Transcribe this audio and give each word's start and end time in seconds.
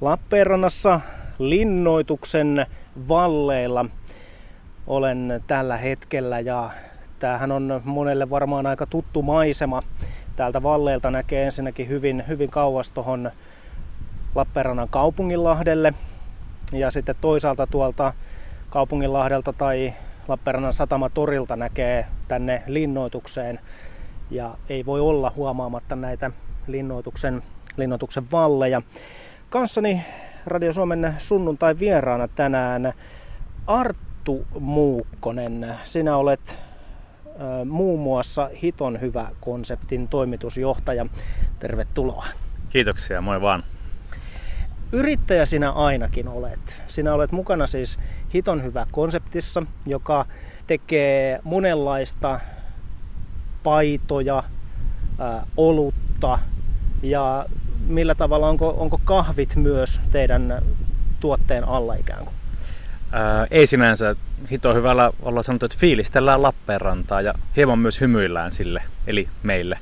Lappeenrannassa 0.00 1.00
linnoituksen 1.38 2.66
valleilla 3.08 3.86
olen 4.86 5.42
tällä 5.46 5.76
hetkellä 5.76 6.40
ja 6.40 6.70
tämähän 7.18 7.52
on 7.52 7.80
monelle 7.84 8.30
varmaan 8.30 8.66
aika 8.66 8.86
tuttu 8.86 9.22
maisema. 9.22 9.82
Täältä 10.36 10.62
valleilta 10.62 11.10
näkee 11.10 11.44
ensinnäkin 11.44 11.88
hyvin, 11.88 12.24
hyvin 12.28 12.50
kauas 12.50 12.90
tuohon 12.90 13.30
Lappeenrannan 14.34 14.88
kaupunginlahdelle 14.88 15.94
ja 16.72 16.90
sitten 16.90 17.16
toisaalta 17.20 17.66
tuolta 17.66 18.12
kaupunginlahdelta 18.70 19.52
tai 19.52 19.92
Lappeenrannan 20.28 20.72
satamatorilta 20.72 21.56
näkee 21.56 22.06
tänne 22.28 22.62
linnoitukseen 22.66 23.60
ja 24.30 24.54
ei 24.68 24.86
voi 24.86 25.00
olla 25.00 25.32
huomaamatta 25.36 25.96
näitä 25.96 26.30
linnoituksen, 26.66 27.42
linnoituksen 27.76 28.30
valleja. 28.30 28.82
Kanssani 29.50 30.02
Radio 30.46 30.72
Suomen 30.72 31.14
sunnuntai 31.18 31.78
vieraana 31.78 32.28
tänään 32.28 32.92
Arttu 33.66 34.46
Muukkonen. 34.60 35.74
Sinä 35.84 36.16
olet 36.16 36.58
muun 37.64 38.00
muassa 38.00 38.50
Hiton 38.62 39.00
hyvä 39.00 39.28
konseptin 39.40 40.08
toimitusjohtaja. 40.08 41.06
Tervetuloa. 41.58 42.26
Kiitoksia, 42.68 43.20
moi 43.20 43.40
vaan. 43.40 43.62
Yrittäjä 44.92 45.46
sinä 45.46 45.70
ainakin 45.70 46.28
olet. 46.28 46.82
Sinä 46.86 47.14
olet 47.14 47.32
mukana 47.32 47.66
siis 47.66 47.98
Hiton 48.34 48.62
hyvä 48.62 48.86
konseptissa, 48.90 49.62
joka 49.86 50.26
tekee 50.66 51.40
monenlaista 51.44 52.40
paitoja, 53.62 54.42
olutta 55.56 56.38
ja 57.02 57.46
millä 57.86 58.14
tavalla, 58.14 58.48
onko, 58.48 58.74
onko 58.78 59.00
kahvit 59.04 59.56
myös 59.56 60.00
teidän 60.12 60.62
tuotteen 61.20 61.64
alla 61.64 61.94
ikään 61.94 62.24
kuin? 62.24 62.34
Ää, 63.12 63.46
ei 63.50 63.66
sinänsä. 63.66 64.16
Hito 64.50 64.74
hyvällä 64.74 65.12
olla 65.22 65.42
sanottu, 65.42 65.66
että 65.66 65.78
fiilistellään 65.78 66.42
Lappeenrantaa 66.42 67.20
ja 67.20 67.34
hieman 67.56 67.78
myös 67.78 68.00
hymyillään 68.00 68.50
sille, 68.50 68.82
eli 69.06 69.28
meille. 69.42 69.78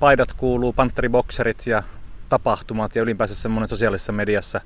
Paidat 0.00 0.32
kuuluu, 0.32 0.72
pantteribokserit 0.72 1.66
ja 1.66 1.82
tapahtumat 2.28 2.96
ja 2.96 3.02
ylipäänsä 3.02 3.34
semmoinen 3.34 3.68
sosiaalisessa 3.68 4.12
mediassa 4.12 4.60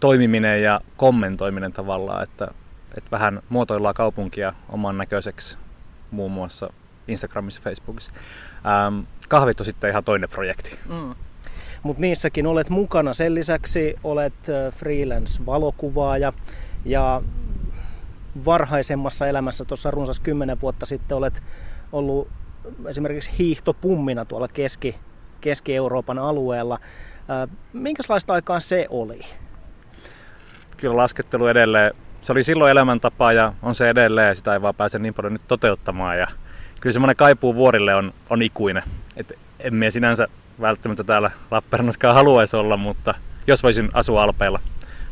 toimiminen 0.00 0.62
ja 0.62 0.80
kommentoiminen 0.96 1.72
tavallaan, 1.72 2.22
että, 2.22 2.48
että 2.96 3.10
vähän 3.10 3.42
muotoillaan 3.48 3.94
kaupunkia 3.94 4.52
oman 4.68 4.98
näköiseksi 4.98 5.58
muun 6.10 6.32
muassa 6.32 6.72
Instagramissa, 7.08 7.60
Facebookissa. 7.64 8.12
Ähm, 8.66 9.00
kahvit 9.28 9.60
on 9.60 9.66
sitten 9.66 9.90
ihan 9.90 10.04
toinen 10.04 10.28
projekti. 10.28 10.78
Mm 10.88 11.14
mutta 11.82 12.00
niissäkin 12.00 12.46
olet 12.46 12.70
mukana. 12.70 13.14
Sen 13.14 13.34
lisäksi 13.34 13.96
olet 14.04 14.34
freelance-valokuvaaja 14.70 16.32
ja 16.84 17.22
varhaisemmassa 18.44 19.26
elämässä 19.26 19.64
tuossa 19.64 19.90
runsas 19.90 20.20
10 20.20 20.60
vuotta 20.60 20.86
sitten 20.86 21.16
olet 21.16 21.42
ollut 21.92 22.28
esimerkiksi 22.86 23.30
hiihtopummina 23.38 24.24
tuolla 24.24 24.48
Keski, 24.48 24.96
Keski-Euroopan 25.40 26.18
alueella. 26.18 26.78
Minkälaista 27.72 28.32
aikaa 28.32 28.60
se 28.60 28.86
oli? 28.90 29.20
Kyllä 30.76 30.96
laskettelu 30.96 31.46
edelleen. 31.46 31.94
Se 32.20 32.32
oli 32.32 32.44
silloin 32.44 32.70
elämäntapa 32.70 33.32
ja 33.32 33.52
on 33.62 33.74
se 33.74 33.90
edelleen. 33.90 34.36
Sitä 34.36 34.52
ei 34.52 34.62
vaan 34.62 34.74
pääse 34.74 34.98
niin 34.98 35.14
paljon 35.14 35.32
nyt 35.32 35.42
toteuttamaan. 35.48 36.18
Ja 36.18 36.26
kyllä 36.80 36.92
semmoinen 36.92 37.16
kaipuu 37.16 37.54
vuorille 37.54 37.94
on, 37.94 38.12
on 38.30 38.42
ikuinen. 38.42 38.82
Et 39.16 39.38
en 39.60 39.74
mie 39.74 39.90
sinänsä 39.90 40.28
välttämättä 40.60 41.04
täällä 41.04 41.30
Lappeenrannassakaan 41.50 42.14
haluaisi 42.14 42.56
olla, 42.56 42.76
mutta 42.76 43.14
jos 43.46 43.62
voisin 43.62 43.90
asua 43.92 44.22
Alpeilla 44.22 44.60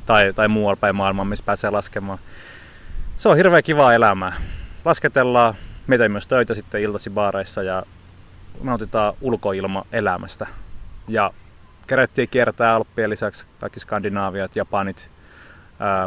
tai, 0.07 0.33
tai 0.33 0.49
muualla 0.49 0.77
päin 0.77 0.97
maailmaa, 0.97 1.25
missä 1.25 1.45
pääsee 1.45 1.71
laskemaan. 1.71 2.19
Se 3.19 3.29
on 3.29 3.37
hirveän 3.37 3.63
kivaa 3.63 3.95
elämää. 3.95 4.33
Lasketellaan, 4.85 5.55
mitä 5.87 6.09
myös 6.09 6.27
töitä 6.27 6.55
sitten 6.55 6.81
iltasi 6.81 7.11
baareissa 7.11 7.62
ja 7.62 7.83
nautitaan 8.62 9.15
ulkoilma 9.21 9.85
elämästä. 9.93 10.47
Ja 11.09 11.31
kerättiin 11.87 12.29
kiertää 12.29 12.75
Alppien 12.75 13.11
lisäksi 13.11 13.47
kaikki 13.61 13.81
Skandinaaviat, 13.81 14.56
Japanit, 14.56 15.09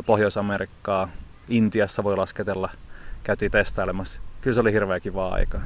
Pohjois-Amerikkaa, 0.05 1.09
Intiassa 1.47 2.03
voi 2.03 2.17
lasketella. 2.17 2.69
Käytiin 3.23 3.51
testailemassa. 3.51 4.21
Kyllä 4.41 4.55
se 4.55 4.61
oli 4.61 4.73
hirveän 4.73 5.01
kivaa 5.01 5.33
aikaa. 5.33 5.61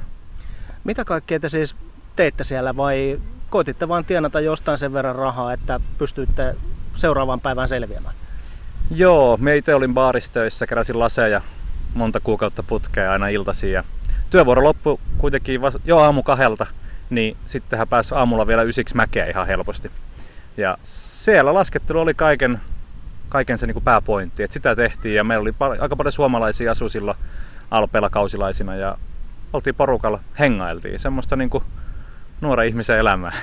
Mitä 0.84 1.06
kaikkea 1.06 1.40
te 1.40 1.50
siis 1.50 1.76
teitte 2.16 2.44
siellä 2.44 2.76
vai 2.76 3.20
koititte 3.54 3.88
vaan 3.88 4.06
tienata 4.06 4.40
jostain 4.40 4.78
sen 4.78 4.94
verran 4.94 5.16
rahaa, 5.16 5.54
että 5.54 5.80
pystyitte 5.98 6.56
seuraavaan 6.96 7.42
päivään 7.42 7.68
selviämään? 7.68 8.16
Joo, 8.92 9.38
me 9.38 9.58
itse 9.58 9.76
olin 9.76 9.94
baaristöissä, 9.94 10.68
keräsin 10.68 11.00
laseja 11.00 11.42
monta 11.94 12.20
kuukautta 12.20 12.64
putkea 12.64 13.12
aina 13.12 13.28
iltaisin 13.28 13.72
ja 13.72 13.84
työvuoro 14.30 14.64
loppui 14.64 14.98
kuitenkin 15.18 15.62
jo 15.86 15.98
aamu 15.98 16.24
kahdelta, 16.24 16.66
niin 17.10 17.38
sittenhän 17.48 17.88
pääsi 17.88 18.16
aamulla 18.16 18.48
vielä 18.48 18.62
ysiksi 18.62 18.96
mäkeä 18.96 19.26
ihan 19.26 19.48
helposti. 19.48 19.92
Ja 20.58 20.78
siellä 20.84 21.54
laskettelu 21.54 22.00
oli 22.00 22.14
kaiken, 22.14 22.62
kaiken 23.30 23.58
se 23.58 23.68
niin 23.68 23.84
pääpointti, 23.84 24.44
että 24.44 24.54
sitä 24.54 24.76
tehtiin 24.76 25.16
ja 25.16 25.24
meillä 25.24 25.42
oli 25.42 25.52
pal- 25.52 25.78
aika 25.80 25.96
paljon 25.96 26.12
suomalaisia 26.12 26.72
asu 26.72 26.90
silloin 26.90 27.18
Alpeilla 27.72 28.10
kausilaisina 28.10 28.76
ja 28.76 28.98
oltiin 29.54 29.76
porukalla, 29.76 30.20
hengailtiin. 30.40 31.00
Semmoista 31.00 31.36
niin 31.36 31.50
kuin 31.50 31.64
nuoren 32.44 32.68
ihmisen 32.68 32.98
elämää. 32.98 33.34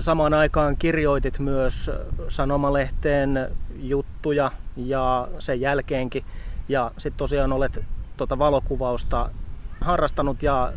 Samaan 0.00 0.34
aikaan 0.34 0.76
kirjoitit 0.76 1.38
myös 1.38 1.90
sanomalehteen 2.28 3.50
juttuja 3.76 4.50
ja 4.76 5.28
sen 5.38 5.60
jälkeenkin. 5.60 6.24
Ja 6.68 6.90
sitten 6.98 7.18
tosiaan 7.18 7.52
olet 7.52 7.84
tuota 8.16 8.38
valokuvausta 8.38 9.30
harrastanut 9.80 10.42
ja 10.42 10.72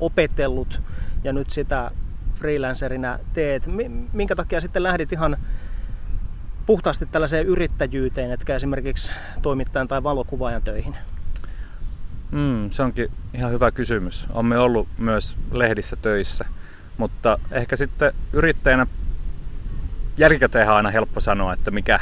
opetellut 0.00 0.82
ja 1.24 1.32
nyt 1.32 1.50
sitä 1.50 1.90
freelancerina 2.34 3.18
teet. 3.32 3.68
Minkä 4.12 4.36
takia 4.36 4.60
sitten 4.60 4.82
lähdit 4.82 5.12
ihan 5.12 5.36
puhtaasti 6.66 7.06
tällaiseen 7.06 7.46
yrittäjyyteen, 7.46 8.30
etkä 8.30 8.54
esimerkiksi 8.54 9.12
toimittajan 9.42 9.88
tai 9.88 10.02
valokuvaajan 10.02 10.62
töihin? 10.62 10.96
Mm, 12.30 12.70
se 12.70 12.82
onkin 12.82 13.10
ihan 13.34 13.52
hyvä 13.52 13.70
kysymys. 13.70 14.26
Olemme 14.30 14.58
ollut 14.58 14.88
myös 14.98 15.36
lehdissä 15.52 15.96
töissä, 15.96 16.44
mutta 16.96 17.38
ehkä 17.50 17.76
sitten 17.76 18.12
yrittäjänä 18.32 18.86
jälkikäteen 20.16 20.68
on 20.68 20.76
aina 20.76 20.90
helppo 20.90 21.20
sanoa, 21.20 21.52
että 21.52 21.70
mikä, 21.70 22.00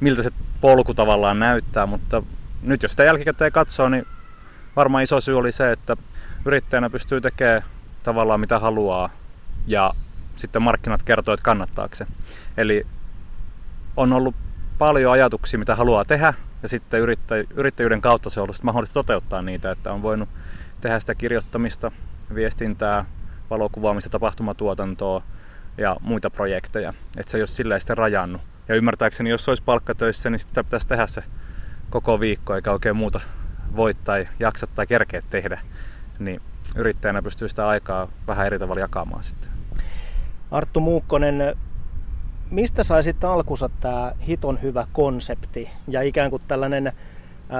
miltä 0.00 0.22
se 0.22 0.30
polku 0.60 0.94
tavallaan 0.94 1.38
näyttää, 1.38 1.86
mutta 1.86 2.22
nyt 2.62 2.82
jos 2.82 2.90
sitä 2.90 3.04
jälkikäteen 3.04 3.52
katsoo, 3.52 3.88
niin 3.88 4.06
varmaan 4.76 5.02
iso 5.02 5.20
syy 5.20 5.38
oli 5.38 5.52
se, 5.52 5.72
että 5.72 5.96
yrittäjänä 6.44 6.90
pystyy 6.90 7.20
tekemään 7.20 7.62
tavallaan 8.02 8.40
mitä 8.40 8.58
haluaa 8.58 9.10
ja 9.66 9.94
sitten 10.36 10.62
markkinat 10.62 11.02
kertoo, 11.02 11.34
että 11.34 11.44
kannattaako 11.44 11.94
se. 11.94 12.06
Eli 12.56 12.86
on 13.96 14.12
ollut 14.12 14.34
paljon 14.78 15.12
ajatuksia, 15.12 15.58
mitä 15.58 15.76
haluaa 15.76 16.04
tehdä, 16.04 16.34
ja 16.64 16.68
sitten 16.68 17.00
yrittä, 17.00 17.34
yrittäjyyden 17.54 18.00
kautta 18.00 18.30
se 18.30 18.40
on 18.40 18.44
ollut 18.44 18.62
mahdollista 18.62 18.94
toteuttaa 18.94 19.42
niitä, 19.42 19.70
että 19.70 19.92
on 19.92 20.02
voinut 20.02 20.28
tehdä 20.80 21.00
sitä 21.00 21.14
kirjoittamista, 21.14 21.92
viestintää, 22.34 23.04
valokuvaamista, 23.50 24.10
tapahtumatuotantoa 24.10 25.22
ja 25.78 25.96
muita 26.00 26.30
projekteja. 26.30 26.94
Että 27.16 27.30
se 27.30 27.36
ei 27.36 27.40
ole 27.40 27.46
silleen 27.46 27.80
sitten 27.80 27.98
rajannut. 27.98 28.42
Ja 28.68 28.74
ymmärtääkseni, 28.74 29.30
jos 29.30 29.48
olisi 29.48 29.62
palkkatöissä, 29.62 30.30
niin 30.30 30.38
sitä 30.38 30.64
pitäisi 30.64 30.88
tehdä 30.88 31.06
se 31.06 31.24
koko 31.90 32.20
viikko, 32.20 32.54
eikä 32.54 32.72
oikein 32.72 32.96
muuta 32.96 33.20
voi 33.76 33.94
tai 33.94 34.28
jaksa 34.40 34.66
tai 34.66 34.86
kerkeä 34.86 35.22
tehdä. 35.30 35.60
Niin 36.18 36.40
yrittäjänä 36.76 37.22
pystyy 37.22 37.48
sitä 37.48 37.68
aikaa 37.68 38.08
vähän 38.26 38.46
eri 38.46 38.58
tavalla 38.58 38.80
jakamaan 38.80 39.22
sitten. 39.22 39.50
Arttu 40.50 40.80
Muukkonen, 40.80 41.56
mistä 42.50 42.82
sai 42.82 43.02
sitten 43.02 43.30
alkunsa 43.30 43.70
tämä 43.80 44.12
hiton 44.26 44.62
hyvä 44.62 44.86
konsepti 44.92 45.70
ja 45.88 46.02
ikään 46.02 46.30
kuin 46.30 46.42
tällainen 46.48 46.92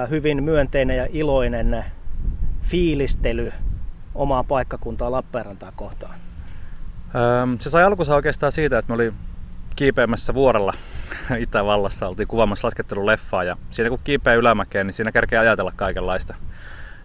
hyvin 0.09 0.43
myönteinen 0.43 0.97
ja 0.97 1.07
iloinen 1.09 1.85
fiilistely 2.61 3.51
omaa 4.15 4.43
paikkakuntaa 4.43 5.11
Lappeenrantaa 5.11 5.71
kohtaan? 5.75 6.15
Se 7.59 7.69
sai 7.69 7.83
alkunsa 7.83 8.15
oikeastaan 8.15 8.51
siitä, 8.51 8.77
että 8.77 8.89
me 8.89 8.95
oli 8.95 9.13
kiipeämässä 9.75 10.33
vuorella 10.33 10.73
Itävallassa, 11.39 12.07
oltiin 12.07 12.27
kuvaamassa 12.27 12.67
lasketteluleffaa 12.67 13.43
ja 13.43 13.57
siinä 13.71 13.89
kun 13.89 13.99
kiipeä 14.03 14.33
ylämäkeen, 14.33 14.87
niin 14.87 14.93
siinä 14.93 15.11
kerkee 15.11 15.39
ajatella 15.39 15.73
kaikenlaista. 15.75 16.35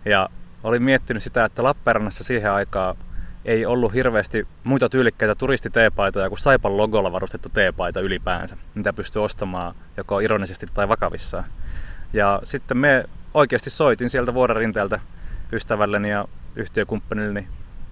Ja 0.04 0.28
olin 0.62 0.82
miettinyt 0.82 1.22
sitä, 1.22 1.44
että 1.44 1.62
Lappeenrannassa 1.62 2.24
siihen 2.24 2.52
aikaan 2.52 2.96
ei 3.44 3.66
ollut 3.66 3.94
hirveästi 3.94 4.46
muita 4.64 4.88
tyylikkäitä 4.88 5.34
turistiteepaitoja 5.34 6.28
kuin 6.28 6.38
Saipan 6.38 6.76
logolla 6.76 7.12
varustettu 7.12 7.48
teepaita 7.48 8.00
ylipäänsä, 8.00 8.56
mitä 8.74 8.92
pystyy 8.92 9.24
ostamaan 9.24 9.74
joko 9.96 10.20
ironisesti 10.20 10.66
tai 10.74 10.88
vakavissaan. 10.88 11.44
Ja 12.12 12.40
sitten 12.44 12.76
me 12.76 13.04
oikeasti 13.34 13.70
soitin 13.70 14.10
sieltä 14.10 14.34
vuoren 14.34 14.56
rinteeltä 14.56 15.00
ystävälleni 15.52 16.10
ja 16.10 16.24
yhtiökumppanilleni 16.56 17.48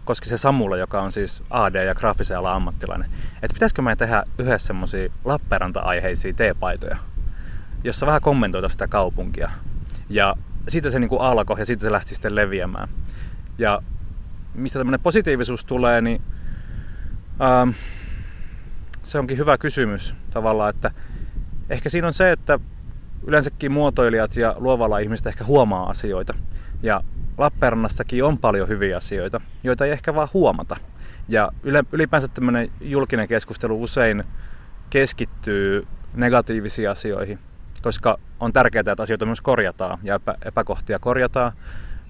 koski 0.08 0.28
se 0.28 0.36
Samulla, 0.36 0.76
joka 0.76 1.02
on 1.02 1.12
siis 1.12 1.42
AD- 1.50 1.84
ja 1.84 1.94
graafisen 1.94 2.38
alan 2.38 2.54
ammattilainen, 2.54 3.10
että 3.42 3.54
pitäisikö 3.54 3.82
me 3.82 3.96
tehdä 3.96 4.24
yhdessä 4.38 4.66
semmoisia 4.66 5.12
Lappeenranta-aiheisia 5.24 6.32
teepaitoja, 6.32 6.96
jossa 7.84 8.06
vähän 8.06 8.20
kommentoita 8.20 8.68
sitä 8.68 8.88
kaupunkia. 8.88 9.50
Ja 10.08 10.34
siitä 10.68 10.90
se 10.90 10.98
niin 10.98 11.08
kuin 11.08 11.20
alkoi 11.20 11.58
ja 11.58 11.64
siitä 11.64 11.82
se 11.82 11.92
lähti 11.92 12.14
sitten 12.14 12.34
leviämään. 12.34 12.88
Ja 13.58 13.82
mistä 14.54 14.78
tämmöinen 14.78 15.00
positiivisuus 15.00 15.64
tulee, 15.64 16.00
niin 16.00 16.22
ähm, 17.42 17.70
se 19.02 19.18
onkin 19.18 19.38
hyvä 19.38 19.58
kysymys 19.58 20.14
tavallaan, 20.30 20.70
että 20.70 20.90
ehkä 21.70 21.88
siinä 21.88 22.06
on 22.06 22.12
se, 22.12 22.32
että 22.32 22.58
yleensäkin 23.26 23.72
muotoilijat 23.72 24.36
ja 24.36 24.54
luovalla 24.58 24.98
ihmiset 24.98 25.26
ehkä 25.26 25.44
huomaa 25.44 25.90
asioita. 25.90 26.34
Ja 26.82 27.00
Lappeenrannastakin 27.38 28.24
on 28.24 28.38
paljon 28.38 28.68
hyviä 28.68 28.96
asioita, 28.96 29.40
joita 29.64 29.84
ei 29.84 29.92
ehkä 29.92 30.14
vaan 30.14 30.28
huomata. 30.34 30.76
Ja 31.28 31.52
ylipäänsä 31.92 32.28
tämmöinen 32.28 32.70
julkinen 32.80 33.28
keskustelu 33.28 33.82
usein 33.82 34.24
keskittyy 34.90 35.86
negatiivisiin 36.14 36.90
asioihin, 36.90 37.38
koska 37.82 38.18
on 38.40 38.52
tärkeää, 38.52 38.80
että 38.80 39.02
asioita 39.02 39.26
myös 39.26 39.40
korjataan 39.40 39.98
ja 40.02 40.14
epä, 40.14 40.34
epäkohtia 40.44 40.98
korjataan. 40.98 41.52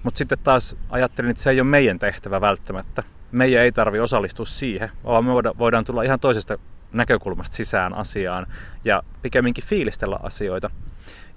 Mutta 0.03 0.17
sitten 0.17 0.37
taas 0.43 0.75
ajattelin, 0.89 1.31
että 1.31 1.43
se 1.43 1.49
ei 1.49 1.61
ole 1.61 1.69
meidän 1.69 1.99
tehtävä 1.99 2.41
välttämättä. 2.41 3.03
Meidän 3.31 3.63
ei 3.63 3.71
tarvi 3.71 3.99
osallistua 3.99 4.45
siihen, 4.45 4.89
vaan 5.03 5.25
me 5.25 5.31
voidaan 5.33 5.85
tulla 5.85 6.03
ihan 6.03 6.19
toisesta 6.19 6.57
näkökulmasta 6.93 7.55
sisään 7.55 7.93
asiaan 7.93 8.47
ja 8.85 9.03
pikemminkin 9.21 9.63
fiilistellä 9.63 10.19
asioita. 10.23 10.69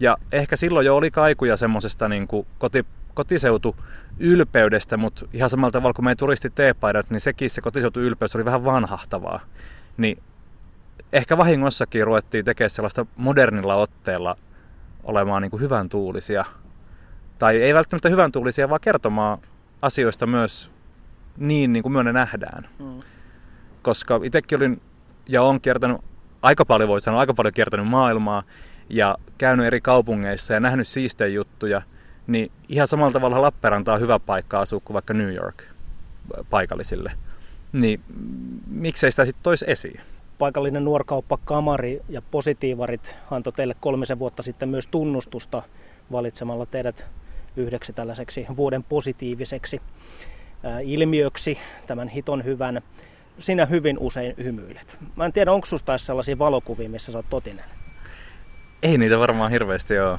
Ja 0.00 0.16
ehkä 0.32 0.56
silloin 0.56 0.86
jo 0.86 0.96
oli 0.96 1.10
kaikuja 1.10 1.56
semmoisesta 1.56 2.08
niin 2.08 2.28
koti, 2.58 2.86
kotiseutu 3.14 3.76
ylpeydestä, 4.18 4.96
mutta 4.96 5.26
ihan 5.32 5.50
samalla 5.50 5.70
tavalla 5.72 5.94
kuin 5.94 6.04
meidän 6.04 6.16
turisti 6.16 6.50
teepaidat, 6.50 7.10
niin 7.10 7.20
sekin 7.20 7.50
se 7.50 7.60
kotiseutu 7.60 8.00
ylpeys 8.00 8.36
oli 8.36 8.44
vähän 8.44 8.64
vanhahtavaa. 8.64 9.40
Niin 9.96 10.18
ehkä 11.12 11.38
vahingossakin 11.38 12.06
ruvettiin 12.06 12.44
tekemään 12.44 12.70
sellaista 12.70 13.06
modernilla 13.16 13.74
otteella 13.74 14.36
olemaan 15.04 15.42
niin 15.42 15.50
kuin 15.50 15.60
hyvän 15.60 15.88
tuulisia. 15.88 16.44
Tai 17.42 17.62
ei 17.62 17.74
välttämättä 17.74 18.08
hyvän 18.08 18.32
tuulisia, 18.32 18.68
vaan 18.68 18.80
kertomaan 18.80 19.38
asioista 19.82 20.26
myös 20.26 20.70
niin, 21.36 21.72
niin 21.72 21.82
kuin 21.82 21.92
me 21.92 22.02
ne 22.02 22.12
nähdään. 22.12 22.68
Mm. 22.78 23.00
Koska 23.82 24.20
itsekin 24.22 24.58
olin 24.58 24.80
ja 25.28 25.42
olen 25.42 25.60
kiertänyt 25.60 25.96
aika 26.42 26.64
paljon, 26.64 26.88
voi 26.88 27.00
sanoa, 27.00 27.20
aika 27.20 27.34
paljon 27.34 27.54
kiertänyt 27.54 27.88
maailmaa 27.88 28.42
ja 28.88 29.16
käynyt 29.38 29.66
eri 29.66 29.80
kaupungeissa 29.80 30.54
ja 30.54 30.60
nähnyt 30.60 30.88
siistejä 30.88 31.28
juttuja, 31.28 31.82
niin 32.26 32.52
ihan 32.68 32.86
samalla 32.86 33.12
tavalla 33.12 33.42
Lappeenranta 33.42 33.94
on 33.94 34.00
hyvä 34.00 34.18
paikka 34.18 34.60
asua 34.60 34.80
kuin 34.84 34.94
vaikka 34.94 35.14
New 35.14 35.34
York 35.34 35.62
paikallisille. 36.50 37.12
Niin 37.72 38.00
miksei 38.66 39.10
sitä 39.10 39.24
sitten 39.24 39.42
toisi 39.42 39.64
esiin? 39.68 40.00
Paikallinen 40.38 40.84
nuorkauppa 40.84 41.38
Kamari 41.44 42.00
ja 42.08 42.22
Positiivarit 42.30 43.16
antoi 43.30 43.52
teille 43.52 43.74
kolmisen 43.80 44.18
vuotta 44.18 44.42
sitten 44.42 44.68
myös 44.68 44.86
tunnustusta 44.86 45.62
valitsemalla 46.12 46.66
teidät 46.66 47.06
yhdeksi 47.56 47.92
tällaiseksi 47.92 48.46
vuoden 48.56 48.82
positiiviseksi 48.82 49.80
ilmiöksi 50.82 51.58
tämän 51.86 52.08
hiton 52.08 52.44
hyvän 52.44 52.82
sinä 53.38 53.66
hyvin 53.66 53.98
usein 53.98 54.34
hymyilet. 54.42 54.98
Mä 55.16 55.24
en 55.24 55.32
tiedä, 55.32 55.52
onko 55.52 55.66
susta 55.66 55.98
sellaisia 55.98 56.38
valokuvia, 56.38 56.88
missä 56.88 57.12
sä 57.12 57.18
oot 57.18 57.30
totinen? 57.30 57.64
Ei 58.82 58.98
niitä 58.98 59.18
varmaan 59.18 59.50
hirveästi 59.50 59.98
ole. 59.98 60.18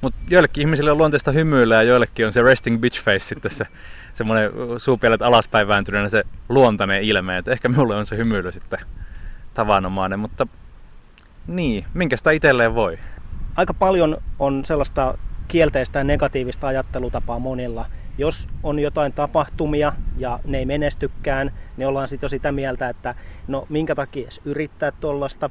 Mutta 0.00 0.20
joillekin 0.30 0.60
ihmisille 0.60 0.90
on 0.90 0.98
luonteista 0.98 1.32
hymyillä 1.32 1.74
ja 1.74 1.82
joillekin 1.82 2.26
on 2.26 2.32
se 2.32 2.42
resting 2.42 2.80
bitch 2.80 3.02
face 3.04 3.18
sitten 3.18 3.50
se 3.50 3.66
semmoinen 4.14 4.50
suupielet 4.78 5.22
alaspäin 5.22 5.68
vääntyneenä 5.68 6.08
se 6.08 6.24
luontainen 6.48 7.02
ilme. 7.02 7.38
Et 7.38 7.48
ehkä 7.48 7.68
mulle 7.68 7.96
on 7.96 8.06
se 8.06 8.16
hymyily 8.16 8.52
sitten 8.52 8.78
tavanomainen, 9.54 10.18
mutta 10.18 10.46
niin, 11.46 11.84
minkä 11.94 12.16
sitä 12.16 12.30
itselleen 12.30 12.74
voi? 12.74 12.98
Aika 13.56 13.74
paljon 13.74 14.16
on 14.38 14.64
sellaista 14.64 15.18
kielteistä 15.50 15.98
ja 15.98 16.04
negatiivista 16.04 16.66
ajattelutapaa 16.66 17.38
monilla– 17.38 17.86
jos 18.20 18.48
on 18.62 18.78
jotain 18.78 19.12
tapahtumia 19.12 19.92
ja 20.16 20.40
ne 20.44 20.58
ei 20.58 20.66
menestykään, 20.66 21.52
niin 21.76 21.86
ollaan 21.86 22.08
sitten 22.08 22.24
jo 22.24 22.28
sitä 22.28 22.52
mieltä, 22.52 22.88
että 22.88 23.14
no 23.48 23.66
minkä 23.68 23.94
takia 23.94 24.22
edes 24.22 24.40
yrittää 24.44 24.92
tuollaista. 24.92 25.50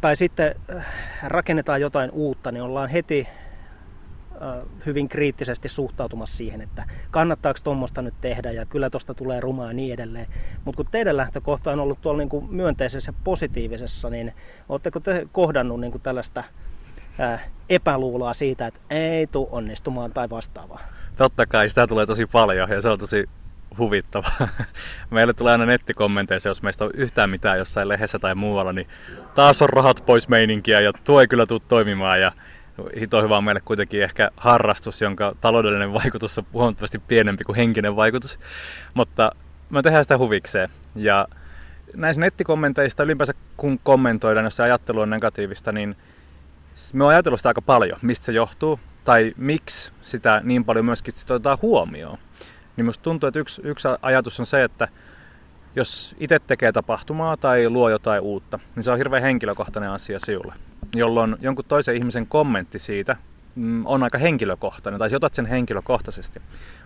Tai 0.00 0.16
sitten 0.16 0.54
äh, 0.76 0.86
rakennetaan 1.22 1.80
jotain 1.80 2.10
uutta, 2.10 2.52
niin 2.52 2.62
ollaan 2.62 2.88
heti 2.88 3.28
hyvin 4.86 5.08
kriittisesti 5.08 5.68
suhtautumassa 5.68 6.36
siihen, 6.36 6.60
että 6.60 6.84
kannattaako 7.10 7.60
tuommoista 7.64 8.02
nyt 8.02 8.14
tehdä 8.20 8.50
ja 8.50 8.66
kyllä 8.66 8.90
tuosta 8.90 9.14
tulee 9.14 9.40
rumaa 9.40 9.66
ja 9.66 9.72
niin 9.72 9.94
edelleen. 9.94 10.26
Mutta 10.64 10.76
kun 10.76 10.90
teidän 10.90 11.16
lähtökohta 11.16 11.72
on 11.72 11.80
ollut 11.80 12.00
tuolla 12.00 12.18
niin 12.18 12.28
kuin 12.28 12.54
myönteisessä 12.54 13.12
ja 13.12 13.20
positiivisessa, 13.24 14.10
niin 14.10 14.32
oletteko 14.68 15.00
te 15.00 15.26
kohdannut 15.32 15.80
niin 15.80 15.90
kuin 15.90 16.02
tällaista 16.02 16.44
epäluuloa 17.68 18.34
siitä, 18.34 18.66
että 18.66 18.80
ei 18.90 19.26
tule 19.26 19.48
onnistumaan 19.50 20.12
tai 20.12 20.30
vastaavaa? 20.30 20.80
totta 21.16 21.46
kai 21.46 21.68
sitä 21.68 21.86
tulee 21.86 22.06
tosi 22.06 22.26
paljon 22.26 22.70
ja 22.70 22.80
se 22.80 22.88
on 22.88 22.98
tosi 22.98 23.28
huvittavaa. 23.78 24.48
Meille 25.10 25.32
tulee 25.32 25.52
aina 25.52 25.66
nettikommenteissa, 25.66 26.48
jos 26.48 26.62
meistä 26.62 26.84
on 26.84 26.90
yhtään 26.94 27.30
mitään 27.30 27.58
jossain 27.58 27.88
lehdessä 27.88 28.18
tai 28.18 28.34
muualla, 28.34 28.72
niin 28.72 28.86
taas 29.34 29.62
on 29.62 29.68
rahat 29.68 30.02
pois 30.06 30.28
meininkiä 30.28 30.80
ja 30.80 30.92
tuo 30.92 31.20
ei 31.20 31.26
kyllä 31.26 31.46
tule 31.46 31.60
toimimaan. 31.68 32.20
Ja 32.20 32.32
hito 33.00 33.22
hyvä 33.22 33.36
on 33.36 33.44
meille 33.44 33.60
kuitenkin 33.64 34.02
ehkä 34.02 34.30
harrastus, 34.36 35.00
jonka 35.00 35.36
taloudellinen 35.40 35.92
vaikutus 35.92 36.38
on 36.38 36.46
huomattavasti 36.52 36.98
pienempi 36.98 37.44
kuin 37.44 37.56
henkinen 37.56 37.96
vaikutus. 37.96 38.38
Mutta 38.94 39.32
me 39.70 39.82
tehdään 39.82 40.04
sitä 40.04 40.18
huvikseen. 40.18 40.68
Ja 40.94 41.28
näissä 41.96 42.20
nettikommenteista 42.20 43.02
ylipäänsä 43.02 43.32
kun 43.56 43.78
kommentoidaan, 43.82 44.46
jos 44.46 44.56
se 44.56 44.62
ajattelu 44.62 45.00
on 45.00 45.10
negatiivista, 45.10 45.72
niin 45.72 45.96
me 46.92 47.04
on 47.04 47.10
ajatellut 47.10 47.40
sitä 47.40 47.48
aika 47.48 47.62
paljon, 47.62 47.98
mistä 48.02 48.26
se 48.26 48.32
johtuu 48.32 48.80
tai 49.04 49.34
miksi 49.36 49.92
sitä 50.02 50.40
niin 50.44 50.64
paljon 50.64 50.84
myöskin 50.84 51.14
sit 51.14 51.30
otetaan 51.30 51.58
huomioon. 51.62 52.18
Niin 52.76 52.84
musta 52.84 53.02
tuntuu, 53.02 53.26
että 53.26 53.40
yksi, 53.40 53.62
yksi 53.64 53.88
ajatus 54.02 54.40
on 54.40 54.46
se, 54.46 54.64
että 54.64 54.88
jos 55.76 56.16
itse 56.18 56.38
tekee 56.38 56.72
tapahtumaa 56.72 57.36
tai 57.36 57.68
luo 57.68 57.88
jotain 57.88 58.22
uutta, 58.22 58.58
niin 58.76 58.84
se 58.84 58.90
on 58.90 58.98
hirveän 58.98 59.22
henkilökohtainen 59.22 59.90
asia 59.90 60.18
sinulle. 60.18 60.54
Jolloin 60.94 61.36
jonkun 61.40 61.64
toisen 61.68 61.96
ihmisen 61.96 62.26
kommentti 62.26 62.78
siitä 62.78 63.16
mm, 63.54 63.86
on 63.86 64.02
aika 64.02 64.18
henkilökohtainen, 64.18 64.98
tai 64.98 65.14
otat 65.14 65.34
sen 65.34 65.46
henkilökohtaisesti. 65.46 66.42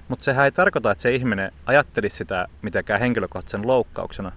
Mutta 0.08 0.24
sehän 0.24 0.44
ei 0.44 0.52
tarkoita, 0.52 0.90
että 0.90 1.02
se 1.02 1.14
ihminen 1.14 1.52
ajattelisi 1.66 2.16
sitä 2.16 2.48
mitenkään 2.62 3.00
henkilökohtaisen 3.00 3.66
loukkauksena. 3.66 4.32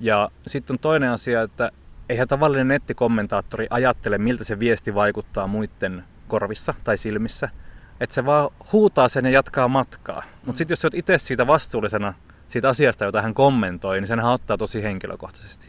Ja 0.00 0.28
sitten 0.46 0.74
on 0.74 0.78
toinen 0.78 1.10
asia, 1.10 1.42
että 1.42 1.70
eihän 2.08 2.28
tavallinen 2.28 2.68
nettikommentaattori 2.68 3.66
ajattele, 3.70 4.18
miltä 4.18 4.44
se 4.44 4.58
viesti 4.58 4.94
vaikuttaa 4.94 5.46
muiden 5.46 6.04
korvissa 6.28 6.74
tai 6.84 6.98
silmissä. 6.98 7.48
Että 8.00 8.14
se 8.14 8.26
vaan 8.26 8.50
huutaa 8.72 9.08
sen 9.08 9.24
ja 9.24 9.30
jatkaa 9.30 9.68
matkaa. 9.68 10.22
Mutta 10.36 10.52
mm. 10.52 10.56
sitten 10.56 10.72
jos 10.72 10.80
sä 10.80 10.86
oot 10.86 10.94
itse 10.94 11.18
siitä 11.18 11.46
vastuullisena 11.46 12.14
siitä 12.48 12.68
asiasta, 12.68 13.04
jota 13.04 13.22
hän 13.22 13.34
kommentoi, 13.34 14.00
niin 14.00 14.08
senhän 14.08 14.32
ottaa 14.32 14.56
tosi 14.56 14.82
henkilökohtaisesti. 14.82 15.68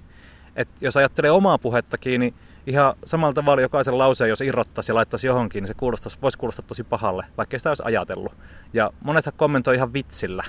Et 0.55 0.69
jos 0.81 0.97
ajattelee 0.97 1.31
omaa 1.31 1.57
puhettakin, 1.57 2.19
niin 2.19 2.33
ihan 2.67 2.93
samalla 3.05 3.33
tavalla 3.33 3.61
jokaisen 3.61 3.97
lauseen, 3.97 4.29
jos 4.29 4.41
irrottaisi 4.41 4.91
ja 4.91 4.95
laittaisi 4.95 5.27
johonkin, 5.27 5.61
niin 5.61 5.67
se 5.67 5.73
kuulostaisi, 5.73 6.17
voisi 6.21 6.37
kuulostaa 6.37 6.65
tosi 6.67 6.83
pahalle, 6.83 7.25
vaikka 7.37 7.57
sitä 7.57 7.69
olisi 7.69 7.83
ajatellut. 7.85 8.33
Ja 8.73 8.91
monethan 9.03 9.33
kommentoi 9.37 9.75
ihan 9.75 9.93
vitsillä 9.93 10.43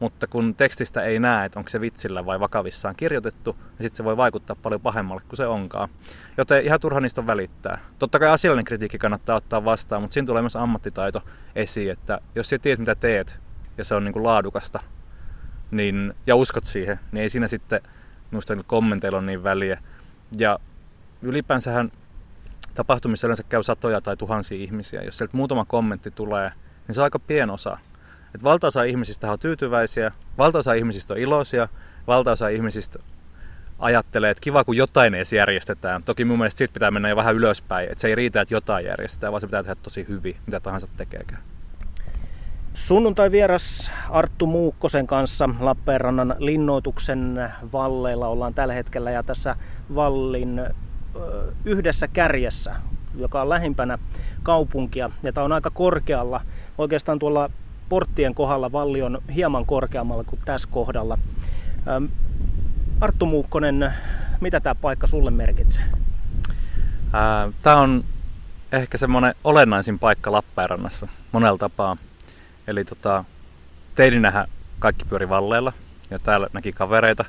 mutta 0.00 0.26
kun 0.26 0.54
tekstistä 0.54 1.02
ei 1.02 1.18
näe, 1.18 1.46
että 1.46 1.58
onko 1.58 1.68
se 1.68 1.80
vitsillä 1.80 2.26
vai 2.26 2.40
vakavissaan 2.40 2.96
kirjoitettu, 2.96 3.52
niin 3.52 3.82
sitten 3.82 3.96
se 3.96 4.04
voi 4.04 4.16
vaikuttaa 4.16 4.56
paljon 4.62 4.80
pahemmalle 4.80 5.22
kuin 5.28 5.36
se 5.36 5.46
onkaan. 5.46 5.88
Joten 6.36 6.64
ihan 6.64 6.80
turha 6.80 7.00
niistä 7.00 7.20
on 7.20 7.26
välittää. 7.26 7.78
Totta 7.98 8.18
kai 8.18 8.28
asiallinen 8.28 8.64
kritiikki 8.64 8.98
kannattaa 8.98 9.36
ottaa 9.36 9.64
vastaan, 9.64 10.02
mutta 10.02 10.14
siinä 10.14 10.26
tulee 10.26 10.42
myös 10.42 10.56
ammattitaito 10.56 11.22
esiin, 11.54 11.90
että 11.90 12.18
jos 12.34 12.48
sä 12.48 12.58
tiedät 12.58 12.78
mitä 12.78 12.94
teet 12.94 13.38
ja 13.78 13.84
se 13.84 13.94
on 13.94 14.04
niin 14.04 14.12
kuin 14.12 14.24
laadukasta 14.24 14.80
niin, 15.70 16.14
ja 16.26 16.36
uskot 16.36 16.64
siihen, 16.64 17.00
niin 17.12 17.22
ei 17.22 17.30
siinä 17.30 17.48
sitten 17.48 17.80
minusta 18.30 18.56
kommenteilla 18.66 19.18
on 19.18 19.26
niin 19.26 19.42
väliä. 19.42 19.82
Ja 20.38 20.58
ylipäänsähän 21.22 21.92
tapahtumissa 22.74 23.26
yleensä 23.26 23.42
käy 23.48 23.62
satoja 23.62 24.00
tai 24.00 24.16
tuhansia 24.16 24.58
ihmisiä. 24.58 25.02
Jos 25.02 25.18
sieltä 25.18 25.36
muutama 25.36 25.64
kommentti 25.64 26.10
tulee, 26.10 26.52
niin 26.86 26.94
se 26.94 27.00
on 27.00 27.04
aika 27.04 27.18
pienosa 27.18 27.78
että 28.36 28.44
valtaosa 28.44 28.82
ihmisistä 28.82 29.32
on 29.32 29.38
tyytyväisiä, 29.38 30.12
valtaosa 30.38 30.72
ihmisistä 30.72 31.14
on 31.14 31.20
iloisia, 31.20 31.68
valtaosa 32.06 32.48
ihmisistä 32.48 32.98
ajattelee, 33.78 34.30
että 34.30 34.40
kiva 34.40 34.64
kun 34.64 34.76
jotain 34.76 35.14
edes 35.14 35.32
järjestetään. 35.32 36.02
Toki 36.02 36.24
mun 36.24 36.38
mielestä 36.38 36.58
siitä 36.58 36.74
pitää 36.74 36.90
mennä 36.90 37.08
jo 37.08 37.16
vähän 37.16 37.34
ylöspäin, 37.34 37.88
että 37.90 38.00
se 38.00 38.08
ei 38.08 38.14
riitä, 38.14 38.40
että 38.40 38.54
jotain 38.54 38.84
järjestetään, 38.84 39.32
vaan 39.32 39.40
se 39.40 39.46
pitää 39.46 39.62
tehdä 39.62 39.74
tosi 39.74 40.06
hyvin, 40.08 40.36
mitä 40.46 40.60
tahansa 40.60 40.86
tekeekään. 40.96 41.42
Sunnuntai 42.74 43.30
vieras 43.30 43.92
Arttu 44.10 44.46
Muukkosen 44.46 45.06
kanssa 45.06 45.50
Lappeenrannan 45.60 46.36
linnoituksen 46.38 47.52
valleilla 47.72 48.28
ollaan 48.28 48.54
tällä 48.54 48.74
hetkellä 48.74 49.10
ja 49.10 49.22
tässä 49.22 49.56
vallin 49.94 50.60
yhdessä 51.64 52.08
kärjessä, 52.08 52.76
joka 53.14 53.42
on 53.42 53.48
lähimpänä 53.48 53.98
kaupunkia 54.42 55.10
ja 55.22 55.32
tämä 55.32 55.44
on 55.44 55.52
aika 55.52 55.70
korkealla 55.70 56.40
oikeastaan 56.78 57.18
tuolla 57.18 57.50
porttien 57.88 58.34
kohdalla 58.34 58.72
valli 58.72 59.02
on 59.02 59.18
hieman 59.34 59.66
korkeammalla 59.66 60.24
kuin 60.24 60.40
tässä 60.44 60.68
kohdalla. 60.72 61.18
Arttu 63.00 63.26
Muukkonen, 63.26 63.94
mitä 64.40 64.60
tämä 64.60 64.74
paikka 64.74 65.06
sulle 65.06 65.30
merkitsee? 65.30 65.84
Tämä 67.62 67.76
on 67.76 68.04
ehkä 68.72 68.98
semmoinen 68.98 69.34
olennaisin 69.44 69.98
paikka 69.98 70.32
Lappeenrannassa 70.32 71.08
monella 71.32 71.58
tapaa. 71.58 71.96
Eli 72.66 72.84
tota, 72.84 73.24
teininähän 73.94 74.46
kaikki 74.78 75.04
pyöri 75.04 75.28
valleilla 75.28 75.72
ja 76.10 76.18
täällä 76.18 76.46
näki 76.52 76.72
kavereita. 76.72 77.24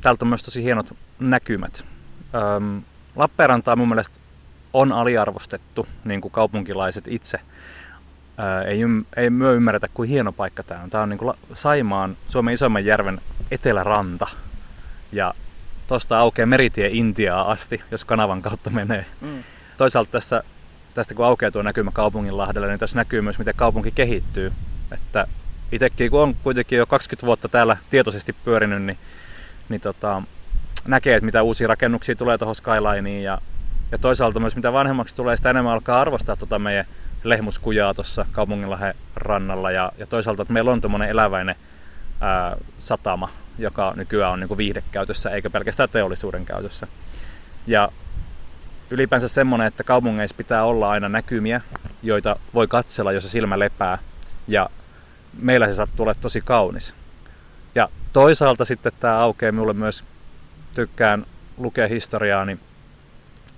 Täältä 0.00 0.24
on 0.24 0.28
myös 0.28 0.42
tosi 0.42 0.62
hienot 0.62 0.96
näkymät. 1.18 1.84
Ähm, 2.34 2.78
Lappeenrantaa 3.16 3.76
mun 3.76 3.88
mielestä 3.88 4.20
on 4.72 4.92
aliarvostettu, 4.92 5.86
niin 6.04 6.20
kuin 6.20 6.32
kaupunkilaiset 6.32 7.04
itse. 7.08 7.40
Ää, 8.38 8.62
ei, 8.62 8.80
ei 9.16 9.30
myö 9.30 9.54
ymmärretä, 9.54 9.88
kuin 9.94 10.08
hieno 10.08 10.32
paikka 10.32 10.62
tämä 10.62 10.82
on. 10.82 10.90
Tämä 10.90 11.02
on 11.02 11.08
niin 11.08 11.18
kuin 11.18 11.36
Saimaan, 11.54 12.16
Suomen 12.28 12.54
isomman 12.54 12.84
järven 12.84 13.20
eteläranta. 13.50 14.26
Ja 15.12 15.34
tuosta 15.86 16.18
aukeaa 16.18 16.46
meritie 16.46 16.88
Intiaa 16.92 17.50
asti, 17.50 17.82
jos 17.90 18.04
kanavan 18.04 18.42
kautta 18.42 18.70
menee. 18.70 19.06
Mm. 19.20 19.42
Toisaalta 19.76 20.10
tässä, 20.10 20.42
tästä 20.94 21.14
kun 21.14 21.24
aukeaa 21.26 21.50
tuo 21.50 21.62
näkymä 21.62 21.90
kaupunginlahdelle, 21.94 22.68
niin 22.68 22.78
tässä 22.78 22.96
näkyy 22.96 23.20
myös, 23.20 23.38
miten 23.38 23.54
kaupunki 23.56 23.90
kehittyy. 23.90 24.52
Että 24.92 25.26
itsekin, 25.72 26.10
kun 26.10 26.20
on 26.20 26.36
kuitenkin 26.42 26.78
jo 26.78 26.86
20 26.86 27.26
vuotta 27.26 27.48
täällä 27.48 27.76
tietoisesti 27.90 28.32
pyörinyt, 28.44 28.82
niin, 28.82 28.98
niin 29.68 29.80
tota, 29.80 30.22
näkee, 30.86 31.16
että 31.16 31.26
mitä 31.26 31.42
uusia 31.42 31.68
rakennuksia 31.68 32.16
tulee 32.16 32.38
tuohon 32.38 32.54
Skylineen 32.54 33.22
ja, 33.22 33.38
ja 33.92 33.98
toisaalta 33.98 34.40
myös 34.40 34.56
mitä 34.56 34.72
vanhemmaksi 34.72 35.16
tulee, 35.16 35.36
sitä 35.36 35.50
enemmän 35.50 35.72
alkaa 35.72 36.00
arvostaa 36.00 36.36
tuota 36.36 36.58
meidän 36.58 36.86
lehmuskujaa 37.24 37.94
tuossa 37.94 38.26
kaupunginlahden 38.32 38.94
rannalla 39.16 39.70
ja, 39.70 39.92
ja 39.98 40.06
toisaalta, 40.06 40.42
että 40.42 40.52
meillä 40.52 40.70
on 40.70 40.80
tuommoinen 40.80 41.08
eläväinen 41.08 41.56
ää, 42.20 42.56
satama, 42.78 43.28
joka 43.58 43.92
nykyään 43.96 44.32
on 44.32 44.40
niin 44.40 44.48
kuin 44.48 44.58
viihdekäytössä 44.58 45.30
eikä 45.30 45.50
pelkästään 45.50 45.88
teollisuuden 45.88 46.44
käytössä. 46.44 46.86
Ja 47.66 47.88
ylipäänsä 48.90 49.28
semmoinen, 49.28 49.66
että 49.66 49.84
kaupungeissa 49.84 50.36
pitää 50.36 50.64
olla 50.64 50.90
aina 50.90 51.08
näkymiä, 51.08 51.60
joita 52.02 52.36
voi 52.54 52.68
katsella, 52.68 53.12
jos 53.12 53.24
se 53.24 53.30
silmä 53.30 53.58
lepää. 53.58 53.98
Ja 54.48 54.70
meillä 55.38 55.66
se 55.66 55.74
saattaa 55.74 56.04
olla 56.04 56.14
tosi 56.14 56.40
kaunis. 56.40 56.94
Ja 57.74 57.88
toisaalta 58.12 58.64
sitten 58.64 58.92
tämä 59.00 59.18
aukeaa 59.18 59.52
minulle 59.52 59.72
myös, 59.72 60.04
tykkään 60.74 61.26
lukea 61.56 61.88
historiaa, 61.88 62.44
niin 62.44 62.60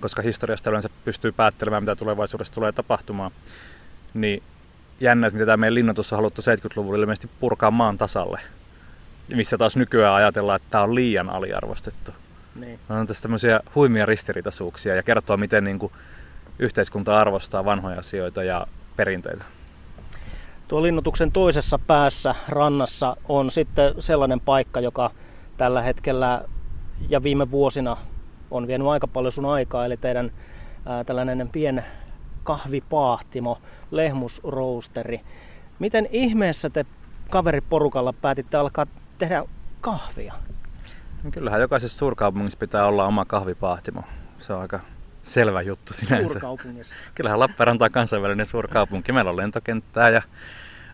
koska 0.01 0.21
historiasta 0.21 0.69
yleensä 0.69 0.89
pystyy 1.05 1.31
päättelemään, 1.31 1.83
mitä 1.83 1.95
tulevaisuudessa 1.95 2.53
tulee 2.53 2.71
tapahtumaan, 2.71 3.31
niin 4.13 4.43
jännä, 4.99 5.27
että 5.27 5.35
mitä 5.35 5.45
tämä 5.45 5.57
meidän 5.57 5.73
linnoitus 5.73 6.13
on 6.13 6.17
haluttu 6.17 6.41
70-luvulla 6.41 6.99
ilmeisesti 6.99 7.29
purkaa 7.39 7.71
maan 7.71 7.97
tasalle. 7.97 8.41
Missä 9.35 9.57
taas 9.57 9.77
nykyään 9.77 10.15
ajatellaan, 10.15 10.55
että 10.55 10.67
tämä 10.69 10.83
on 10.83 10.95
liian 10.95 11.29
aliarvostettu. 11.29 12.11
Niin. 12.55 12.79
On 12.89 13.07
tässä 13.07 13.21
tämmöisiä 13.21 13.59
huimia 13.75 14.05
ristiriitaisuuksia 14.05 14.95
ja 14.95 15.03
kertoo, 15.03 15.37
miten 15.37 15.63
niin 15.63 15.79
kuin 15.79 15.91
yhteiskunta 16.59 17.19
arvostaa 17.19 17.65
vanhoja 17.65 17.99
asioita 17.99 18.43
ja 18.43 18.67
perinteitä. 18.95 19.43
Tuo 20.67 20.83
linnoituksen 20.83 21.31
toisessa 21.31 21.79
päässä 21.87 22.35
rannassa 22.47 23.17
on 23.29 23.51
sitten 23.51 23.93
sellainen 23.99 24.39
paikka, 24.39 24.79
joka 24.79 25.11
tällä 25.57 25.81
hetkellä 25.81 26.41
ja 27.09 27.23
viime 27.23 27.51
vuosina 27.51 27.97
on 28.51 28.67
vienyt 28.67 28.87
aika 28.87 29.07
paljon 29.07 29.31
sun 29.31 29.45
aikaa, 29.45 29.85
eli 29.85 29.97
teidän 29.97 30.31
ää, 30.85 31.03
tällainen 31.03 31.49
pien 31.51 31.85
kahvipaahtimo, 32.43 33.61
lehmusroosteri. 33.91 35.21
Miten 35.79 36.07
ihmeessä 36.11 36.69
te 36.69 36.85
kaveriporukalla 37.29 38.13
päätitte 38.13 38.57
alkaa 38.57 38.85
tehdä 39.17 39.43
kahvia? 39.81 40.33
No 41.23 41.31
kyllähän 41.31 41.61
jokaisessa 41.61 41.97
suurkaupungissa 41.97 42.57
pitää 42.57 42.85
olla 42.85 43.05
oma 43.05 43.25
kahvipaahtimo. 43.25 44.03
Se 44.39 44.53
on 44.53 44.61
aika 44.61 44.79
selvä 45.23 45.61
juttu 45.61 45.93
sinänsä. 45.93 46.29
Suurkaupungissa. 46.29 46.95
Kyllähän 47.15 47.39
Lappeenranta 47.39 47.85
on 47.85 47.91
kansainvälinen 47.91 48.45
suurkaupunki. 48.45 49.11
Meillä 49.11 49.31
on 49.31 49.37
lentokenttää 49.37 50.09
ja 50.09 50.21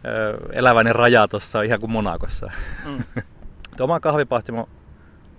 ö, 0.05 0.37
eläväinen 0.53 0.95
raja 0.95 1.27
tuossa 1.27 1.61
ihan 1.61 1.79
kuin 1.79 1.91
Monakossa. 1.91 2.51
Mm. 2.85 3.03
oma 3.79 3.99
kahvipahtimo, 3.99 4.69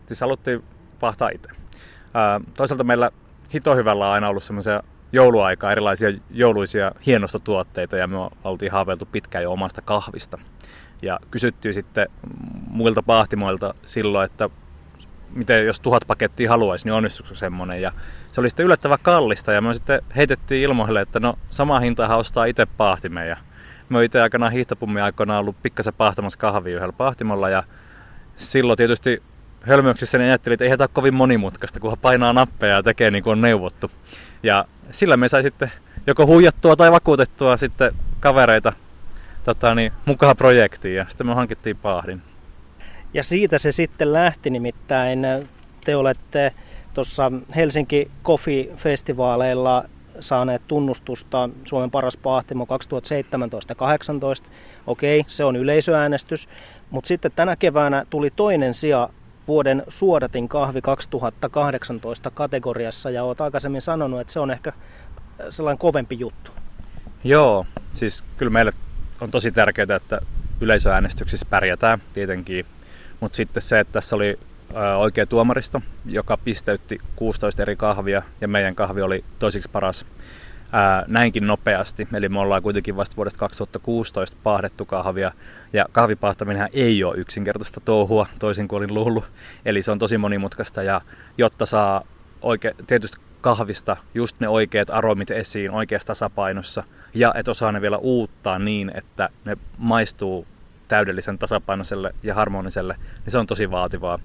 siis 0.07 0.21
haluttiin 0.21 0.65
pahtaa 1.01 1.29
itse. 1.29 1.49
Toisaalta 2.57 2.85
meillä 2.85 3.11
hitohyvällä 3.55 4.07
on 4.07 4.13
aina 4.13 4.29
ollut 4.29 4.43
semmoisia 4.43 4.83
jouluaikaa 5.13 5.73
erilaisia 5.73 6.13
jouluisia 6.31 6.93
hienostotuotteita 7.07 7.97
ja 7.97 8.07
me 8.07 8.17
oltiin 8.45 8.73
haaveiltu 8.73 9.09
pitkään 9.13 9.45
jo 9.45 9.53
omasta 9.53 9.83
kahvista. 9.83 10.39
Ja 11.03 11.21
kysyttiin 11.31 11.75
sitten 11.75 12.09
muilta 12.71 13.03
pahtimoilta 13.03 13.75
silloin, 13.85 14.25
että 14.25 14.51
miten 15.35 15.67
jos 15.67 15.81
tuhat 15.81 16.03
pakettia 16.07 16.51
haluaisi, 16.51 16.87
niin 16.87 16.93
onnistuiko 16.93 17.35
semmoinen. 17.35 17.83
Ja 17.83 17.93
se 18.33 18.41
oli 18.41 18.51
sitten 18.51 18.67
yllättävän 18.67 18.99
kallista 19.03 19.53
ja 19.53 19.61
me 19.61 19.75
sitten 19.75 20.03
heitettiin 20.17 20.63
ilmoille, 20.63 21.01
että 21.01 21.21
no 21.21 21.39
sama 21.51 21.81
hinta 21.81 22.17
ostaa 22.17 22.45
itse 22.45 22.67
pahtimen. 22.67 23.29
Ja 23.29 23.37
me 23.89 24.05
itse 24.05 24.21
aikanaan 24.21 24.53
hiihtopummi 24.53 25.01
aikana 25.01 25.39
ollut 25.39 25.63
pikkasen 25.63 25.95
pahtamassa 25.95 26.39
kahvia 26.39 26.77
yhdellä 26.77 26.93
pahtimolla 26.93 27.51
ja 27.51 27.63
silloin 28.37 28.77
tietysti 28.77 29.23
hölmöyksissä 29.67 30.19
niin 30.19 30.29
ajattelin, 30.29 30.55
että 30.55 30.65
ei 30.65 30.77
tämä 30.79 30.89
kovin 30.89 31.15
monimutkaista, 31.15 31.81
kunhan 31.81 31.99
painaa 31.99 32.33
nappeja 32.33 32.75
ja 32.75 32.83
tekee 32.83 33.11
niin 33.11 33.23
kuin 33.23 33.33
on 33.33 33.41
neuvottu. 33.41 33.91
Ja 34.43 34.65
sillä 34.91 35.17
me 35.17 35.29
sai 35.29 35.43
sitten 35.43 35.73
joko 36.07 36.27
huijattua 36.27 36.77
tai 36.77 36.93
vakuutettua 36.93 37.57
sitten 37.57 37.93
kavereita 38.21 38.73
tota, 39.45 39.75
niin, 39.75 39.93
mukaan 40.05 40.37
projektiin 40.37 40.95
ja 40.95 41.07
sitten 41.09 41.27
me 41.27 41.35
hankittiin 41.35 41.77
paahdin. 41.77 42.23
Ja 43.15 43.23
siitä 43.23 43.59
se 43.59 43.73
sitten 43.73 44.13
lähti, 44.13 44.51
nimittäin 44.51 45.27
te 45.85 45.97
olette 45.97 46.53
tuossa 46.95 47.33
Helsinki 47.57 48.11
Coffee-festivaaleilla 48.25 49.89
saaneet 50.21 50.63
tunnustusta 50.69 51.51
Suomen 51.65 51.91
paras 51.91 52.17
paahtimo 52.17 52.67
2017 52.67 53.75
18. 53.75 54.49
Okei, 54.87 55.25
se 55.29 55.45
on 55.45 55.57
yleisöäänestys, 55.57 56.49
mutta 56.91 57.09
sitten 57.09 57.33
tänä 57.37 57.57
keväänä 57.57 58.05
tuli 58.11 58.31
toinen 58.37 58.75
sija 58.75 59.09
vuoden 59.49 59.83
suodatin 59.89 60.49
kahvi 60.49 60.83
2018 60.83 62.31
kategoriassa 62.31 63.11
ja 63.11 63.25
olet 63.25 63.41
aikaisemmin 63.41 63.81
sanonut, 63.81 64.21
että 64.21 64.33
se 64.33 64.41
on 64.41 64.51
ehkä 64.51 64.73
sellainen 65.51 65.79
kovempi 65.79 66.19
juttu. 66.19 66.51
Joo, 67.25 67.67
siis 67.95 68.25
kyllä 68.37 68.51
meille 68.51 68.73
on 69.21 69.31
tosi 69.31 69.53
tärkeää, 69.53 69.97
että 69.97 70.21
yleisöäänestyksissä 70.61 71.47
pärjätään 71.51 72.03
tietenkin, 72.13 72.67
mutta 73.21 73.37
sitten 73.37 73.63
se, 73.63 73.81
että 73.81 73.93
tässä 73.93 74.17
oli 74.17 74.39
oikea 74.99 75.27
tuomaristo, 75.27 75.83
joka 76.07 76.37
pisteytti 76.37 76.99
16 77.17 77.63
eri 77.63 77.77
kahvia 77.77 78.23
ja 78.41 78.49
meidän 78.49 78.75
kahvi 78.75 79.03
oli 79.03 79.25
toisiksi 79.39 79.71
paras 79.71 80.07
ää, 80.73 81.05
näinkin 81.07 81.47
nopeasti. 81.47 82.09
Eli 82.15 82.29
me 82.29 82.41
ollaan 82.41 82.63
kuitenkin 82.63 82.97
vasta 82.97 83.17
vuodesta 83.17 83.39
2016 83.39 84.37
pahdettu 84.43 84.85
kahvia. 84.85 85.33
Ja 85.73 85.87
kahvipahtaminen 85.93 86.69
ei 86.73 87.05
ole 87.05 87.17
yksinkertaista 87.17 87.81
touhua, 87.81 88.27
toisin 88.39 88.69
kuin 88.69 88.79
olin 88.79 88.95
luullut. 88.95 89.25
Eli 89.65 89.83
se 89.83 89.91
on 89.91 89.99
tosi 89.99 90.19
monimutkaista 90.19 90.83
ja 90.83 91.01
jotta 91.39 91.67
saa 91.67 92.03
oike, 92.43 92.75
tietysti 92.87 93.19
kahvista 93.41 93.97
just 94.15 94.41
ne 94.41 94.49
oikeat 94.49 94.91
aromit 94.91 95.31
esiin 95.31 95.71
oikeassa 95.71 96.07
tasapainossa 96.07 96.85
ja 97.15 97.35
et 97.37 97.49
osaa 97.49 97.73
ne 97.73 97.81
vielä 97.81 97.99
uuttaa 97.99 98.59
niin, 98.59 98.93
että 98.95 99.29
ne 99.45 99.57
maistuu 99.79 100.47
täydellisen 100.89 101.39
tasapainoiselle 101.39 102.15
ja 102.23 102.35
harmoniselle, 102.35 102.97
niin 103.25 103.33
se 103.33 103.39
on 103.39 103.47
tosi 103.47 103.71
vaativaa. 103.71 104.19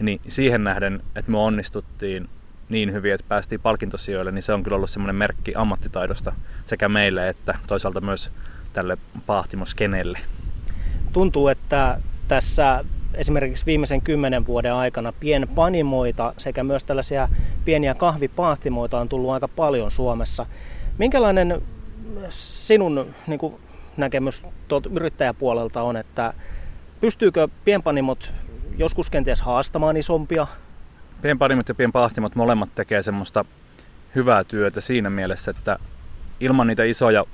Niin 0.00 0.20
siihen 0.28 0.64
nähden, 0.64 1.00
että 1.16 1.30
me 1.30 1.38
onnistuttiin 1.38 2.28
niin 2.68 2.92
hyvin, 2.92 3.14
että 3.14 3.26
päästiin 3.28 3.60
palkintosijoille, 3.60 4.32
niin 4.32 4.42
se 4.42 4.52
on 4.52 4.62
kyllä 4.62 4.76
ollut 4.76 4.90
semmoinen 4.90 5.16
merkki 5.16 5.52
ammattitaidosta 5.56 6.32
sekä 6.64 6.88
meille 6.88 7.28
että 7.28 7.58
toisaalta 7.66 8.00
myös 8.00 8.30
tälle 8.72 8.98
paahtimoskenelle. 9.26 10.18
Tuntuu, 11.12 11.48
että 11.48 12.00
tässä 12.28 12.84
esimerkiksi 13.14 13.66
viimeisen 13.66 14.02
kymmenen 14.02 14.46
vuoden 14.46 14.74
aikana 14.74 15.12
pienpanimoita 15.12 16.34
sekä 16.38 16.64
myös 16.64 16.84
tällaisia 16.84 17.28
pieniä 17.64 17.94
kahvipahtimoita 17.94 18.98
on 19.00 19.08
tullut 19.08 19.30
aika 19.30 19.48
paljon 19.48 19.90
Suomessa. 19.90 20.46
Minkälainen 20.98 21.62
sinun 22.30 23.14
niin 23.26 23.38
kuin, 23.38 23.54
näkemys 23.96 24.42
tuolta 24.68 24.88
yrittäjäpuolelta 24.92 25.82
on, 25.82 25.96
että 25.96 26.34
pystyykö 27.00 27.48
pienpanimot 27.64 28.32
joskus 28.78 29.10
kenties 29.10 29.42
haastamaan 29.42 29.96
isompia 29.96 30.46
pienpanimot 31.24 31.68
ja 31.68 31.74
pienpahtimot 31.74 32.34
molemmat 32.34 32.74
tekee 32.74 33.02
semmoista 33.02 33.44
hyvää 34.14 34.44
työtä 34.44 34.80
siinä 34.80 35.10
mielessä, 35.10 35.50
että 35.50 35.78
ilman 36.40 36.66
niitä 36.66 36.84
isoja 36.84 37.24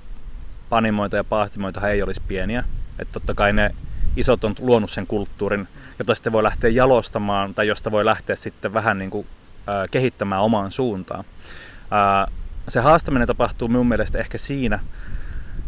panimoita 0.68 1.16
ja 1.16 1.25
pahtimoita 1.25 1.88
ei 1.88 2.02
olisi 2.02 2.23
pieniä. 2.28 2.64
Että 2.99 3.12
totta 3.12 3.35
kai 3.35 3.52
ne 3.52 3.75
isot 4.16 4.44
on 4.44 4.54
luonut 4.61 4.90
sen 4.90 5.06
kulttuurin, 5.06 5.68
jota 5.99 6.14
sitten 6.14 6.32
voi 6.32 6.42
lähteä 6.42 6.70
jalostamaan 6.70 7.54
tai 7.54 7.68
josta 7.68 7.90
voi 7.90 8.04
lähteä 8.04 8.37
sitten 8.37 8.73
vähän 8.73 8.99
niin 8.99 9.11
kuin, 9.11 9.26
kehittämään 9.90 10.42
omaan 10.42 10.73
suuntaan. 10.73 11.25
Se 12.68 12.80
haastaminen 12.80 13.28
tapahtuu 13.28 13.68
minun 13.68 13.88
mielestä 13.88 14.18
ehkä 14.18 14.38
siinä, 14.38 14.80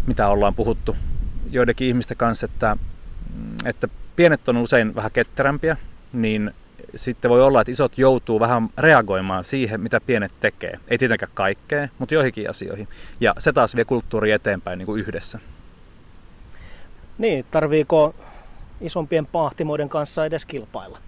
mitä 0.07 0.29
ollaan 0.29 0.55
puhuttu 0.55 0.97
joidenkin 1.51 1.89
ihmisten 1.89 2.17
kanssa, 2.17 2.45
että, 2.47 2.77
että 3.65 3.89
pienet 4.17 4.49
on 4.49 4.57
usein 4.57 4.95
vähän 4.95 5.11
ketterämpiä, 5.11 5.77
niin 6.13 6.55
sitten 6.97 7.31
voi 7.31 7.43
olla, 7.43 7.61
että 7.61 7.71
isot 7.71 7.99
joutuu 7.99 8.41
vähän 8.41 8.69
reagoimaan 8.79 9.45
siihen, 9.45 9.81
mitä 9.81 10.01
pienet 10.01 10.33
tekee. 10.41 10.79
Ei 10.89 10.99
tietenkään 10.99 11.33
kaikkea, 11.35 11.89
mutta 11.99 12.15
joihinkin 12.15 12.51
asioihin. 12.51 12.89
Ja 13.21 13.35
se 13.39 13.53
taas 13.53 13.77
vie 13.77 13.85
kulttuuri 13.85 14.31
eteenpäin 14.31 14.79
niin 14.79 14.87
kuin 14.87 15.01
yhdessä. 15.01 15.39
Niin, 17.19 17.45
tarviiko 17.51 18.15
isompien 18.81 19.27
pahtimoiden 19.27 19.89
kanssa 19.89 20.25
edes 20.25 20.47
kilpailla? 20.47 20.99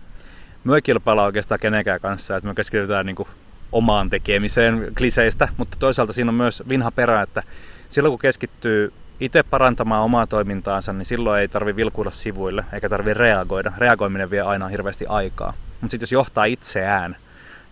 Me 0.65 0.75
ei 0.75 0.83
kilpailla 0.83 1.25
oikeastaan 1.25 1.61
kenenkään 1.61 2.01
kanssa, 2.01 2.37
että 2.37 2.49
me 2.49 2.55
keskitytään 2.55 3.07
niin 3.07 3.17
kuin 3.17 3.29
omaan 3.73 4.11
tekemiseen 4.11 4.93
kliseistä, 4.99 5.49
mutta 5.57 5.77
toisaalta 5.81 6.13
siinä 6.13 6.31
on 6.31 6.35
myös 6.35 6.63
vinha 6.69 6.91
perä, 6.91 7.23
että 7.23 7.43
silloin 7.89 8.13
kun 8.13 8.19
keskittyy 8.19 8.93
itse 9.21 9.43
parantamaan 9.43 10.03
omaa 10.03 10.27
toimintaansa, 10.27 10.93
niin 10.93 11.07
silloin 11.07 11.41
ei 11.41 11.49
tarvi 11.49 11.77
vilkuilla 11.77 12.11
sivuille 12.11 12.65
eikä 12.73 12.89
tarvi 12.89 13.15
reagoida. 13.15 13.73
Reagoiminen 13.79 14.31
vie 14.31 14.41
aina 14.41 14.69
hirveästi 14.69 15.07
aikaa. 15.07 15.55
Mutta 15.81 15.91
sitten 15.91 16.03
jos 16.03 16.13
johtaa 16.13 16.45
itseään 16.45 17.17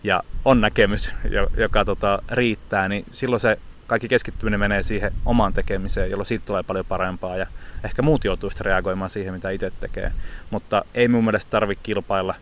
ja 0.03 0.23
on 0.45 0.61
näkemys, 0.61 1.13
joka 1.57 1.85
tota, 1.85 2.21
riittää, 2.31 2.89
niin 2.89 3.05
silloin 3.11 3.39
se 3.39 3.57
kaikki 3.87 4.07
keskittyminen 4.07 4.59
menee 4.59 4.83
siihen 4.83 5.13
omaan 5.25 5.53
tekemiseen, 5.53 6.09
jolloin 6.09 6.25
siitä 6.25 6.45
tulee 6.45 6.63
paljon 6.63 6.85
parempaa 6.85 7.37
ja 7.37 7.45
ehkä 7.83 8.01
muut 8.01 8.23
joutuu 8.23 8.49
sitten 8.49 8.65
reagoimaan 8.65 9.09
siihen, 9.09 9.33
mitä 9.33 9.49
itse 9.49 9.71
tekee. 9.79 10.11
Mutta 10.49 10.85
ei 10.93 11.07
mun 11.07 11.23
mielestä 11.23 11.49
tarvitse 11.49 11.83
kilpailla. 11.83 12.35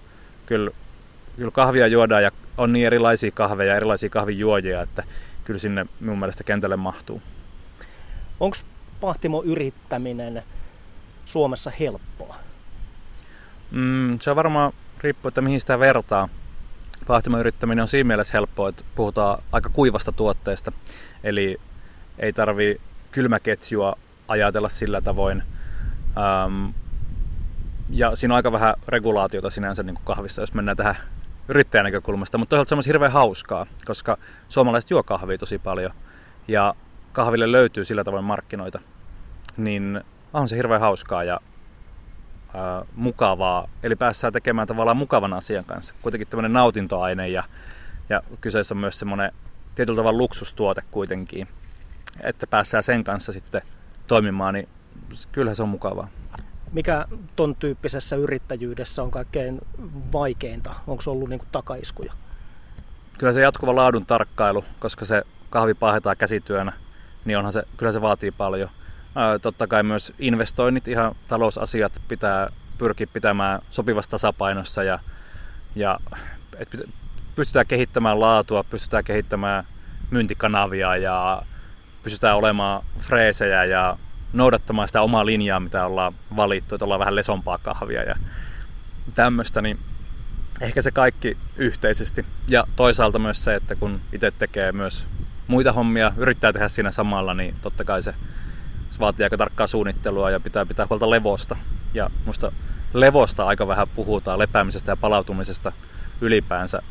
Kyllä, 0.45 0.71
kyllä 1.35 1.51
kahvia 1.51 1.87
juodaan 1.87 2.23
ja 2.23 2.31
on 2.57 2.73
niin 2.73 2.87
erilaisia 2.87 3.31
kahveja, 3.31 3.75
erilaisia 3.75 4.09
kahvijuojia, 4.09 4.81
että 4.81 5.03
kyllä 5.43 5.59
sinne 5.59 5.85
mun 5.99 6.19
mielestä 6.19 6.43
kentälle 6.43 6.75
mahtuu. 6.75 7.21
Onko 8.39 8.57
pahtimo 9.01 9.43
yrittäminen 9.43 10.43
Suomessa 11.25 11.71
helppoa? 11.79 12.35
Mm, 13.71 14.19
se 14.19 14.29
on 14.29 14.35
varmaan 14.35 14.73
riippuu, 15.01 15.27
että 15.27 15.41
mihin 15.41 15.59
sitä 15.59 15.79
vertaa. 15.79 16.29
Pahtimoyrittäminen 17.07 17.81
on 17.81 17.87
siinä 17.87 18.07
mielessä 18.07 18.33
helppoa, 18.33 18.69
että 18.69 18.83
puhutaan 18.95 19.43
aika 19.51 19.69
kuivasta 19.69 20.11
tuotteesta. 20.11 20.71
Eli 21.23 21.57
ei 22.19 22.33
tarvi 22.33 22.81
kylmäketjua 23.11 23.97
ajatella 24.27 24.69
sillä 24.69 25.01
tavoin. 25.01 25.43
Ähm, 26.17 26.69
ja 27.89 28.15
siinä 28.15 28.33
on 28.33 28.35
aika 28.35 28.51
vähän 28.51 28.75
regulaatiota 28.87 29.49
sinänsä 29.49 29.83
niin 29.83 29.95
kuin 29.95 30.05
kahvissa, 30.05 30.41
jos 30.41 30.53
mennään 30.53 30.77
tähän 30.77 30.95
yrittäjän 31.47 31.85
näkökulmasta. 31.85 32.37
Mutta 32.37 32.49
toisaalta 32.49 32.69
se 32.69 32.75
on 32.75 32.83
hirveän 32.85 33.11
hauskaa, 33.11 33.65
koska 33.85 34.17
suomalaiset 34.49 34.91
juo 34.91 35.03
kahvia 35.03 35.37
tosi 35.37 35.59
paljon. 35.59 35.91
Ja 36.47 36.75
kahville 37.11 37.51
löytyy 37.51 37.85
sillä 37.85 38.03
tavoin 38.03 38.23
markkinoita. 38.23 38.79
Niin 39.57 40.01
on 40.33 40.49
se 40.49 40.55
hirveän 40.55 40.81
hauskaa 40.81 41.23
ja 41.23 41.39
ää, 42.53 42.85
mukavaa. 42.95 43.67
Eli 43.83 43.95
päässään 43.95 44.33
tekemään 44.33 44.67
tavallaan 44.67 44.97
mukavan 44.97 45.33
asian 45.33 45.65
kanssa. 45.65 45.95
Kuitenkin 46.01 46.27
tämmöinen 46.27 46.53
nautintoaine 46.53 47.29
ja, 47.29 47.43
ja 48.09 48.21
kyseessä 48.41 48.73
on 48.73 48.77
myös 48.79 48.99
semmoinen 48.99 49.31
tietyllä 49.75 49.97
tavalla 49.97 50.17
luksustuote 50.17 50.81
kuitenkin. 50.91 51.47
Että 52.23 52.47
päässään 52.47 52.83
sen 52.83 53.03
kanssa 53.03 53.31
sitten 53.31 53.61
toimimaan, 54.07 54.53
niin 54.53 54.69
kyllähän 55.31 55.55
se 55.55 55.63
on 55.63 55.69
mukavaa. 55.69 56.07
Mikä 56.71 57.05
ton 57.35 57.55
tyyppisessä 57.55 58.15
yrittäjyydessä 58.15 59.03
on 59.03 59.11
kaikkein 59.11 59.61
vaikeinta? 60.13 60.75
Onko 60.87 61.03
ollut 61.07 61.29
niin 61.29 61.41
takaiskuja? 61.51 62.13
Kyllä 63.17 63.33
se 63.33 63.41
jatkuva 63.41 63.75
laadun 63.75 64.05
tarkkailu, 64.05 64.65
koska 64.79 65.05
se 65.05 65.23
kahvi 65.49 65.73
paahetaan 65.73 66.17
käsityönä, 66.17 66.73
niin 67.25 67.37
onhan 67.37 67.53
se, 67.53 67.63
kyllä 67.77 67.91
se 67.91 68.01
vaatii 68.01 68.31
paljon 68.31 68.69
totta 69.41 69.67
kai 69.67 69.83
myös 69.83 70.13
investoinnit, 70.19 70.87
ihan 70.87 71.15
talousasiat 71.27 72.01
pitää 72.07 72.49
pyrkiä 72.77 73.07
pitämään 73.13 73.61
sopivassa 73.69 74.11
tasapainossa 74.11 74.83
ja, 74.83 74.99
ja 75.75 75.99
et 76.57 76.75
pystytään 77.35 77.67
kehittämään 77.67 78.19
laatua, 78.19 78.63
pystytään 78.63 79.03
kehittämään 79.03 79.63
myyntikanavia 80.11 80.97
ja 80.97 81.41
pystytään 82.03 82.37
olemaan 82.37 82.83
freesejä 82.99 83.65
ja 83.65 83.97
noudattamaan 84.33 84.87
sitä 84.87 85.01
omaa 85.01 85.25
linjaa, 85.25 85.59
mitä 85.59 85.85
ollaan 85.85 86.13
valittu, 86.35 86.75
että 86.75 86.85
ollaan 86.85 86.99
vähän 86.99 87.15
lesompaa 87.15 87.57
kahvia 87.57 88.03
ja 88.03 88.15
tämmöistä, 89.15 89.61
niin 89.61 89.79
ehkä 90.61 90.81
se 90.81 90.91
kaikki 90.91 91.37
yhteisesti. 91.55 92.25
Ja 92.47 92.67
toisaalta 92.75 93.19
myös 93.19 93.43
se, 93.43 93.55
että 93.55 93.75
kun 93.75 94.01
itse 94.13 94.31
tekee 94.31 94.71
myös 94.71 95.07
muita 95.47 95.73
hommia, 95.73 96.13
yrittää 96.17 96.53
tehdä 96.53 96.67
siinä 96.67 96.91
samalla, 96.91 97.33
niin 97.33 97.55
totta 97.61 97.83
kai 97.83 98.01
se 98.01 98.13
se 98.91 98.99
vaatii 98.99 99.23
aika 99.23 99.37
tarkkaa 99.37 99.67
suunnittelua 99.67 100.31
ja 100.31 100.39
pitää 100.39 100.65
pitää 100.65 100.87
huolta 100.89 101.09
levosta. 101.09 101.55
Ja 101.93 102.09
musta 102.25 102.51
levosta 102.93 103.45
aika 103.45 103.67
vähän 103.67 103.87
puhutaan, 103.95 104.39
lepäämisestä 104.39 104.91
ja 104.91 104.97
palautumisesta 104.97 105.71
ylipäänsä 106.21 106.81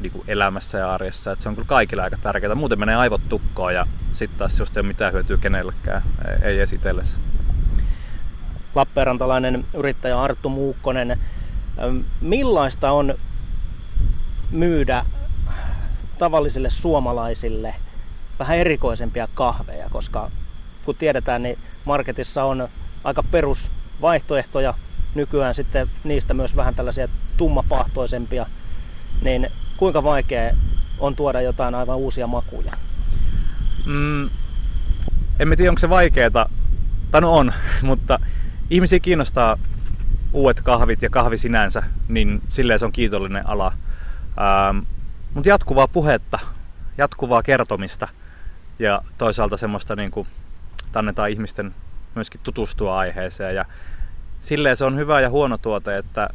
niin 0.00 0.12
kuin 0.12 0.24
elämässä 0.28 0.78
ja 0.78 0.94
arjessa. 0.94 1.32
Et 1.32 1.40
se 1.40 1.48
on 1.48 1.54
kyllä 1.54 1.68
kaikille 1.68 2.02
aika 2.02 2.16
tärkeää. 2.16 2.54
Muuten 2.54 2.78
menee 2.78 2.96
aivot 2.96 3.28
tukkoon 3.28 3.74
ja 3.74 3.86
sitten 4.12 4.38
taas 4.38 4.58
jos 4.58 4.70
ei 4.76 4.80
ole 4.80 4.86
mitään 4.86 5.12
hyötyä 5.12 5.36
kenellekään, 5.36 6.02
ei 6.42 6.60
esitellessä. 6.60 7.18
Lappeenrantalainen 8.74 9.64
yrittäjä 9.74 10.22
Arttu 10.22 10.48
Muukkonen, 10.48 11.20
millaista 12.20 12.90
on 12.90 13.14
myydä 14.50 15.04
tavallisille 16.18 16.70
suomalaisille 16.70 17.74
vähän 18.38 18.58
erikoisempia 18.58 19.28
kahveja, 19.34 19.88
koska 19.90 20.30
kun 20.86 20.96
tiedetään, 20.96 21.42
niin 21.42 21.58
marketissa 21.84 22.44
on 22.44 22.68
aika 23.04 23.22
perusvaihtoehtoja. 23.22 24.74
Nykyään 25.14 25.54
sitten 25.54 25.90
niistä 26.04 26.34
myös 26.34 26.56
vähän 26.56 26.74
tällaisia 26.74 27.08
tummapahtoisempia. 27.36 28.46
Niin 29.22 29.50
kuinka 29.76 30.02
vaikea 30.02 30.56
on 30.98 31.16
tuoda 31.16 31.40
jotain 31.40 31.74
aivan 31.74 31.96
uusia 31.96 32.26
makuja? 32.26 32.72
Mm, 33.86 34.30
en 35.38 35.56
tiedä, 35.56 35.70
onko 35.70 35.78
se 35.78 35.88
vaikeeta. 35.88 36.48
Tai 37.10 37.20
no 37.20 37.34
on, 37.34 37.52
mutta 37.82 38.18
ihmisiä 38.70 39.00
kiinnostaa 39.00 39.58
uudet 40.32 40.60
kahvit 40.62 41.02
ja 41.02 41.10
kahvi 41.10 41.38
sinänsä, 41.38 41.82
niin 42.08 42.42
silleen 42.48 42.78
se 42.78 42.84
on 42.84 42.92
kiitollinen 42.92 43.48
ala. 43.48 43.72
Ähm, 44.68 44.78
mutta 45.34 45.48
jatkuvaa 45.48 45.88
puhetta, 45.88 46.38
jatkuvaa 46.98 47.42
kertomista 47.42 48.08
ja 48.78 49.02
toisaalta 49.18 49.56
semmoista 49.56 49.96
niin 49.96 50.10
kuin 50.10 50.28
annetaan 50.94 51.30
ihmisten 51.30 51.74
myöskin 52.14 52.40
tutustua 52.44 52.98
aiheeseen. 52.98 53.54
Ja 53.54 53.64
silleen 54.40 54.76
se 54.76 54.84
on 54.84 54.96
hyvä 54.96 55.20
ja 55.20 55.30
huono 55.30 55.58
tuote, 55.58 55.96
että, 55.98 56.28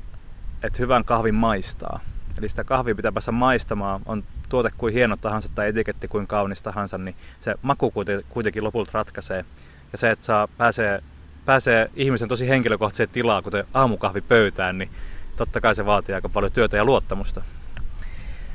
että 0.63 0.79
hyvän 0.79 1.05
kahvin 1.05 1.35
maistaa. 1.35 1.99
Eli 2.37 2.49
sitä 2.49 2.63
kahvia 2.63 2.95
pitää 2.95 3.11
päästä 3.11 3.31
maistamaan. 3.31 4.01
On 4.05 4.23
tuote 4.49 4.69
kuin 4.77 4.93
hieno 4.93 5.17
tahansa 5.17 5.49
tai 5.55 5.67
etiketti 5.67 6.07
kuin 6.07 6.27
kaunis 6.27 6.61
tahansa, 6.61 6.97
niin 6.97 7.15
se 7.39 7.55
maku 7.61 7.93
kuitenkin 8.29 8.63
lopulta 8.63 8.91
ratkaisee. 8.93 9.45
Ja 9.91 9.97
se, 9.97 10.11
että 10.11 10.25
saa, 10.25 10.47
pääsee, 10.47 11.03
pääsee 11.45 11.91
ihmisen 11.95 12.29
tosi 12.29 12.49
henkilökohtaiseen 12.49 13.09
tilaan, 13.09 13.43
kuten 13.43 13.65
aamukahvi 13.73 14.21
pöytään, 14.21 14.77
niin 14.77 14.89
totta 15.35 15.61
kai 15.61 15.75
se 15.75 15.85
vaatii 15.85 16.15
aika 16.15 16.29
paljon 16.29 16.51
työtä 16.51 16.77
ja 16.77 16.85
luottamusta. 16.85 17.41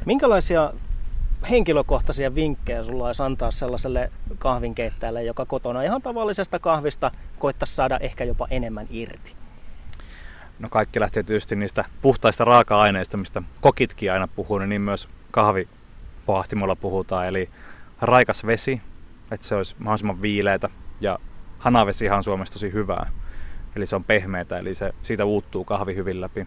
Minkälaisia 0.05 0.73
henkilökohtaisia 1.51 2.35
vinkkejä 2.35 2.85
sulla 2.85 3.07
olisi 3.07 3.23
antaa 3.23 3.51
sellaiselle 3.51 4.13
kahvinkeittäjälle, 4.39 5.23
joka 5.23 5.47
kotona 5.47 5.83
ihan 5.83 6.03
tavallisesta 6.03 6.59
kahvista 6.59 7.11
koittaisi 7.39 7.75
saada 7.75 7.99
ehkä 7.99 8.25
jopa 8.25 8.47
enemmän 8.51 8.87
irti? 8.91 9.35
No 10.59 10.69
kaikki 10.69 11.01
lähtee 11.01 11.23
tietysti 11.23 11.57
niistä 11.57 11.85
puhtaista 12.03 12.45
raaka-aineista, 12.45 13.17
mistä 13.17 13.43
kokitkin 13.61 14.13
aina 14.13 14.29
puhuu, 14.29 14.59
niin 14.59 14.81
myös 14.81 15.09
kahvipahtimolla 15.31 16.77
puhutaan. 16.77 17.27
Eli 17.27 17.51
raikas 18.01 18.47
vesi, 18.47 18.81
että 19.31 19.47
se 19.47 19.55
olisi 19.55 19.77
mahdollisimman 19.79 20.23
viileitä 20.23 20.69
ja 21.01 21.19
hanavesi 21.59 22.11
on 22.11 22.25
Suomessa 22.25 22.53
tosi 22.53 22.73
hyvää. 22.73 23.11
Eli 23.77 23.87
se 23.87 23.97
on 23.97 24.05
pehmeätä, 24.05 24.59
eli 24.59 24.75
se, 24.75 24.93
siitä 25.03 25.25
uuttuu 25.25 25.65
kahvi 25.65 25.95
hyvin 25.95 26.21
läpi. 26.21 26.47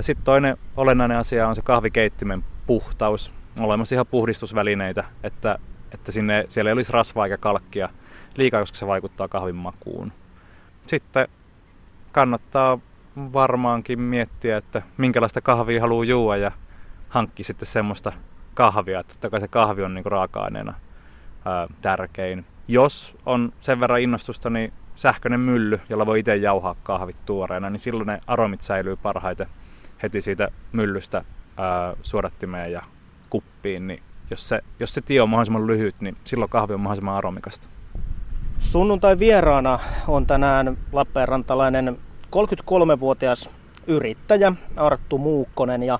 Sitten 0.00 0.24
toinen 0.24 0.56
olennainen 0.76 1.18
asia 1.18 1.48
on 1.48 1.54
se 1.54 1.62
kahvikeittimen 1.62 2.44
puhtaus 2.66 3.32
olemassa 3.64 3.94
ihan 3.94 4.06
puhdistusvälineitä, 4.06 5.04
että, 5.22 5.58
että 5.92 6.12
sinne, 6.12 6.44
siellä 6.48 6.68
ei 6.68 6.72
olisi 6.72 6.92
rasvaa 6.92 7.26
eikä 7.26 7.36
kalkkia 7.36 7.88
liikaa, 8.36 8.60
koska 8.60 8.78
se 8.78 8.86
vaikuttaa 8.86 9.28
kahvin 9.28 9.54
makuun. 9.54 10.12
Sitten 10.86 11.28
kannattaa 12.12 12.78
varmaankin 13.16 14.00
miettiä, 14.00 14.56
että 14.56 14.82
minkälaista 14.96 15.40
kahvia 15.40 15.80
haluaa 15.80 16.04
juua 16.04 16.36
ja 16.36 16.52
hankki 17.08 17.44
sitten 17.44 17.66
semmoista 17.66 18.12
kahvia. 18.54 19.00
Että 19.00 19.12
totta 19.12 19.30
kai 19.30 19.40
se 19.40 19.48
kahvi 19.48 19.82
on 19.82 19.94
niinku 19.94 20.10
raaka-aineena 20.10 20.74
ää, 21.44 21.68
tärkein. 21.82 22.44
Jos 22.68 23.16
on 23.26 23.52
sen 23.60 23.80
verran 23.80 24.00
innostusta, 24.00 24.50
niin 24.50 24.72
sähköinen 24.96 25.40
mylly, 25.40 25.80
jolla 25.88 26.06
voi 26.06 26.18
itse 26.20 26.36
jauhaa 26.36 26.76
kahvit 26.82 27.26
tuoreena, 27.26 27.70
niin 27.70 27.80
silloin 27.80 28.06
ne 28.06 28.20
aromit 28.26 28.60
säilyy 28.60 28.96
parhaiten 28.96 29.46
heti 30.02 30.20
siitä 30.20 30.48
myllystä 30.72 31.24
ää, 31.56 31.94
suodattimeen 32.02 32.72
ja 32.72 32.82
kuppiin, 33.30 33.86
niin 33.86 34.02
jos 34.30 34.48
se, 34.48 34.60
jos 34.80 34.94
se 34.94 35.00
tie 35.00 35.22
on 35.22 35.28
mahdollisimman 35.28 35.66
lyhyt, 35.66 36.00
niin 36.00 36.16
silloin 36.24 36.50
kahvi 36.50 36.74
on 36.74 36.80
mahdollisimman 36.80 37.16
aromikasta. 37.16 37.68
Sunnuntai 38.58 39.18
vieraana 39.18 39.78
on 40.08 40.26
tänään 40.26 40.76
Lappeenrantalainen 40.92 41.98
33-vuotias 42.26 43.50
yrittäjä 43.86 44.52
Arttu 44.76 45.18
Muukkonen 45.18 45.82
ja 45.82 45.98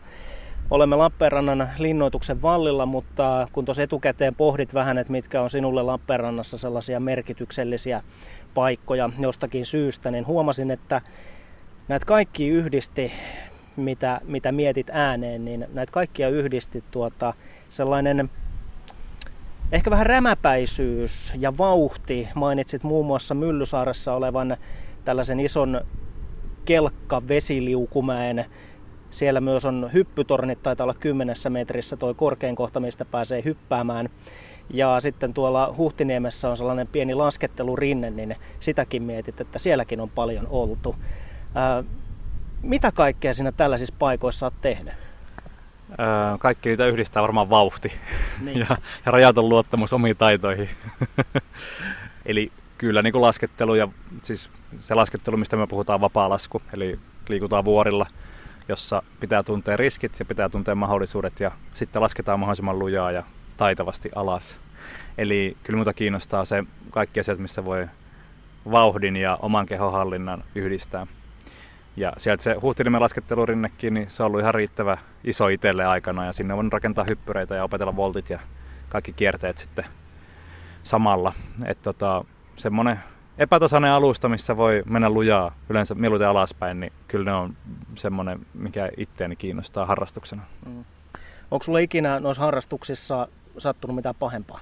olemme 0.70 0.96
Lappeenrannan 0.96 1.68
linnoituksen 1.78 2.42
vallilla, 2.42 2.86
mutta 2.86 3.48
kun 3.52 3.64
tuossa 3.64 3.82
etukäteen 3.82 4.34
pohdit 4.34 4.74
vähän, 4.74 4.98
että 4.98 5.12
mitkä 5.12 5.42
on 5.42 5.50
sinulle 5.50 5.82
Lappeenrannassa 5.82 6.58
sellaisia 6.58 7.00
merkityksellisiä 7.00 8.02
paikkoja 8.54 9.10
jostakin 9.18 9.66
syystä, 9.66 10.10
niin 10.10 10.26
huomasin, 10.26 10.70
että 10.70 11.00
näitä 11.88 12.06
kaikki 12.06 12.48
yhdisti, 12.48 13.12
mitä, 13.76 14.20
mitä 14.24 14.52
mietit 14.52 14.90
ääneen, 14.92 15.44
niin 15.44 15.66
näitä 15.72 15.92
kaikkia 15.92 16.28
yhdisti 16.28 16.84
tuota, 16.90 17.34
sellainen 17.68 18.30
ehkä 19.72 19.90
vähän 19.90 20.06
rämäpäisyys 20.06 21.32
ja 21.38 21.58
vauhti. 21.58 22.28
Mainitsit 22.34 22.82
muun 22.82 23.06
muassa 23.06 23.34
Myllysaaressa 23.34 24.14
olevan 24.14 24.56
tällaisen 25.04 25.40
ison 25.40 25.80
kelkka 26.64 27.22
vesiliukumäen. 27.28 28.44
Siellä 29.10 29.40
myös 29.40 29.64
on 29.64 29.90
hyppytornit, 29.92 30.62
taitaa 30.62 30.84
olla 30.84 30.94
kymmenessä 30.94 31.50
metrissä 31.50 31.96
toi 31.96 32.14
korkein 32.14 32.56
kohta, 32.56 32.80
mistä 32.80 33.04
pääsee 33.04 33.44
hyppäämään. 33.44 34.08
Ja 34.70 35.00
sitten 35.00 35.34
tuolla 35.34 35.74
Huhtiniemessä 35.76 36.50
on 36.50 36.56
sellainen 36.56 36.86
pieni 36.86 37.14
laskettelurinne, 37.14 38.10
niin 38.10 38.36
sitäkin 38.60 39.02
mietit, 39.02 39.40
että 39.40 39.58
sielläkin 39.58 40.00
on 40.00 40.10
paljon 40.10 40.46
oltu. 40.50 40.96
Mitä 42.62 42.92
kaikkea 42.92 43.34
sinä 43.34 43.52
tällaisissa 43.52 43.94
paikoissa 43.98 44.46
olet 44.46 44.60
tehnyt? 44.60 44.94
kaikki 46.38 46.68
niitä 46.68 46.86
yhdistää 46.86 47.22
varmaan 47.22 47.50
vauhti 47.50 47.92
niin. 48.40 48.58
ja, 48.58 48.66
ja 49.06 49.12
rajaton 49.12 49.48
luottamus 49.48 49.92
omiin 49.92 50.16
taitoihin. 50.16 50.68
Eli 52.26 52.52
kyllä 52.78 53.02
niin 53.02 53.12
kuin 53.12 53.22
laskettelu 53.22 53.74
ja 53.74 53.88
siis 54.22 54.50
se 54.80 54.94
laskettelu, 54.94 55.36
mistä 55.36 55.56
me 55.56 55.66
puhutaan 55.66 56.00
vapaa-lasku, 56.00 56.62
eli 56.72 56.98
liikutaan 57.28 57.64
vuorilla, 57.64 58.06
jossa 58.68 59.02
pitää 59.20 59.42
tuntea 59.42 59.76
riskit 59.76 60.16
ja 60.18 60.24
pitää 60.24 60.48
tuntea 60.48 60.74
mahdollisuudet 60.74 61.40
ja 61.40 61.50
sitten 61.74 62.02
lasketaan 62.02 62.40
mahdollisimman 62.40 62.78
lujaa 62.78 63.10
ja 63.10 63.22
taitavasti 63.56 64.10
alas. 64.14 64.60
Eli 65.18 65.56
kyllä 65.62 65.76
muuta 65.76 65.94
kiinnostaa 65.94 66.44
se 66.44 66.64
kaikki 66.90 67.20
asiat, 67.20 67.38
missä 67.38 67.64
voi 67.64 67.86
vauhdin 68.70 69.16
ja 69.16 69.38
oman 69.42 69.66
kehohallinnan 69.66 70.44
yhdistää. 70.54 71.06
Ja 72.00 72.12
sieltä 72.16 72.42
se 72.42 72.54
Huhtiniemen 72.62 73.00
laskettelurinnekin, 73.00 73.94
niin 73.94 74.10
se 74.10 74.22
on 74.22 74.26
ollut 74.26 74.40
ihan 74.40 74.54
riittävä 74.54 74.98
iso 75.24 75.48
itselle 75.48 75.84
aikana 75.84 76.26
ja 76.26 76.32
sinne 76.32 76.54
on 76.54 76.72
rakentaa 76.72 77.04
hyppyreitä 77.04 77.54
ja 77.54 77.64
opetella 77.64 77.96
voltit 77.96 78.30
ja 78.30 78.40
kaikki 78.88 79.12
kierteet 79.12 79.58
sitten 79.58 79.84
samalla. 80.82 81.32
Että 81.64 81.82
tota, 81.82 82.24
semmoinen 82.56 83.00
epätasainen 83.38 83.90
alusta, 83.90 84.28
missä 84.28 84.56
voi 84.56 84.82
mennä 84.86 85.10
lujaa 85.10 85.54
yleensä 85.68 85.94
mieluiten 85.94 86.28
alaspäin, 86.28 86.80
niin 86.80 86.92
kyllä 87.08 87.24
ne 87.24 87.32
on 87.32 87.56
semmoinen, 87.94 88.46
mikä 88.54 88.90
itteeni 88.96 89.36
kiinnostaa 89.36 89.86
harrastuksena. 89.86 90.42
Mm. 90.66 90.84
Onko 91.50 91.62
sulla 91.62 91.78
ikinä 91.78 92.20
noissa 92.20 92.42
harrastuksissa 92.42 93.28
sattunut 93.58 93.96
mitään 93.96 94.14
pahempaa? 94.14 94.60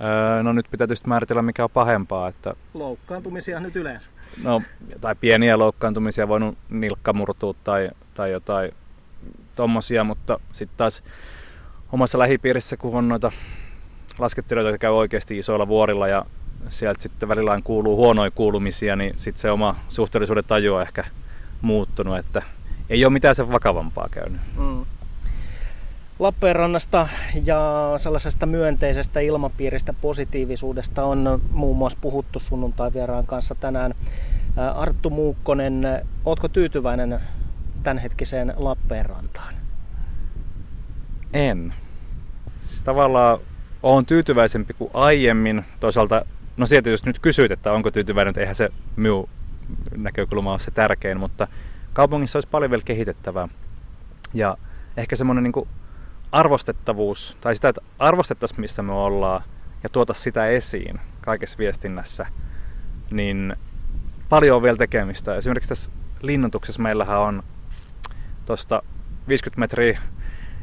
Öö, 0.00 0.42
no 0.42 0.52
nyt 0.52 0.66
pitää 0.70 0.86
tietysti 0.86 1.08
määritellä, 1.08 1.42
mikä 1.42 1.64
on 1.64 1.70
pahempaa. 1.70 2.28
Että... 2.28 2.54
Loukkaantumisia 2.74 3.60
nyt 3.60 3.76
yleensä. 3.76 4.10
No, 4.44 4.62
tai 5.00 5.14
pieniä 5.14 5.58
loukkaantumisia, 5.58 6.28
voinut 6.28 6.58
nilkka 6.70 7.12
murtua 7.12 7.54
tai, 7.64 7.90
tai 8.14 8.30
jotain 8.30 8.72
tommosia, 9.56 10.04
mutta 10.04 10.40
sitten 10.52 10.76
taas 10.76 11.02
omassa 11.92 12.18
lähipiirissä, 12.18 12.76
kun 12.76 12.94
on 12.94 13.08
noita 13.08 13.32
laskettelijoita, 14.18 14.68
jotka 14.68 14.78
käy 14.78 14.90
oikeasti 14.90 15.38
isoilla 15.38 15.68
vuorilla 15.68 16.08
ja 16.08 16.26
sieltä 16.68 17.02
sitten 17.02 17.28
välillä 17.28 17.60
kuuluu 17.64 17.96
huonoja 17.96 18.30
kuulumisia, 18.30 18.96
niin 18.96 19.14
sitten 19.18 19.40
se 19.40 19.50
oma 19.50 19.76
suhteellisuuden 19.88 20.44
taju 20.44 20.74
on 20.74 20.82
ehkä 20.82 21.04
muuttunut, 21.60 22.18
että 22.18 22.42
ei 22.90 23.04
ole 23.04 23.12
mitään 23.12 23.34
sen 23.34 23.52
vakavampaa 23.52 24.08
käynyt. 24.10 24.40
Mm. 24.56 24.86
Lappeenrannasta 26.18 27.08
ja 27.44 27.92
sellaisesta 27.96 28.46
myönteisestä 28.46 29.20
ilmapiiristä, 29.20 29.92
positiivisuudesta 29.92 31.04
on 31.04 31.40
muun 31.50 31.76
muassa 31.76 31.98
puhuttu 32.00 32.40
sunnuntai-vieraan 32.40 33.26
kanssa 33.26 33.54
tänään. 33.54 33.94
Arttu 34.74 35.10
Muukkonen, 35.10 36.04
ootko 36.24 36.48
tyytyväinen 36.48 37.20
tämänhetkiseen 37.82 38.54
Lappeenrantaan? 38.56 39.54
En. 41.32 41.74
Siis 42.60 42.82
tavallaan 42.82 43.38
olen 43.82 44.06
tyytyväisempi 44.06 44.74
kuin 44.74 44.90
aiemmin. 44.94 45.64
Toisaalta, 45.80 46.24
no 46.56 46.66
sieltä 46.66 46.90
jos 46.90 47.04
nyt 47.04 47.18
kysyt, 47.18 47.50
että 47.50 47.72
onko 47.72 47.90
tyytyväinen, 47.90 48.30
että 48.30 48.40
eihän 48.40 48.54
se 48.54 48.70
minun 48.96 49.28
näkökulma 49.96 50.50
ole 50.50 50.58
se 50.58 50.70
tärkein, 50.70 51.20
mutta 51.20 51.48
kaupungissa 51.92 52.36
olisi 52.36 52.48
paljon 52.48 52.70
vielä 52.70 52.82
kehitettävää. 52.84 53.48
Ja 54.34 54.56
ehkä 54.96 55.16
semmoinen 55.16 55.44
niin 55.44 55.68
arvostettavuus, 56.34 57.36
tai 57.40 57.54
sitä, 57.54 57.68
että 57.68 57.80
arvostettaisiin 57.98 58.60
missä 58.60 58.82
me 58.82 58.92
ollaan 58.92 59.42
ja 59.82 59.88
tuota 59.88 60.14
sitä 60.14 60.46
esiin 60.46 61.00
kaikessa 61.20 61.58
viestinnässä, 61.58 62.26
niin 63.10 63.56
paljon 64.28 64.56
on 64.56 64.62
vielä 64.62 64.76
tekemistä. 64.76 65.36
Esimerkiksi 65.36 65.68
tässä 65.68 65.90
linnoituksessa 66.22 66.82
meillähän 66.82 67.18
on 67.18 67.42
tuosta 68.46 68.82
50 69.28 69.60
metriä 69.60 70.00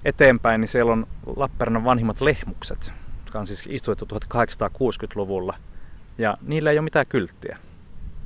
eteenpäin, 0.06 0.62
niin 0.62 0.70
siellä 0.70 0.92
on 0.92 1.08
Lappeenrannan 1.36 1.84
vanhimmat 1.84 2.22
lehmukset, 2.22 2.94
jotka 3.20 3.40
on 3.40 3.48
siis 3.48 3.68
istutettu 3.70 4.16
1860-luvulla. 4.16 5.58
Ja 6.18 6.38
niillä 6.42 6.72
ei 6.72 6.78
ole 6.78 6.84
mitään 6.84 7.06
kylttiä. 7.10 7.58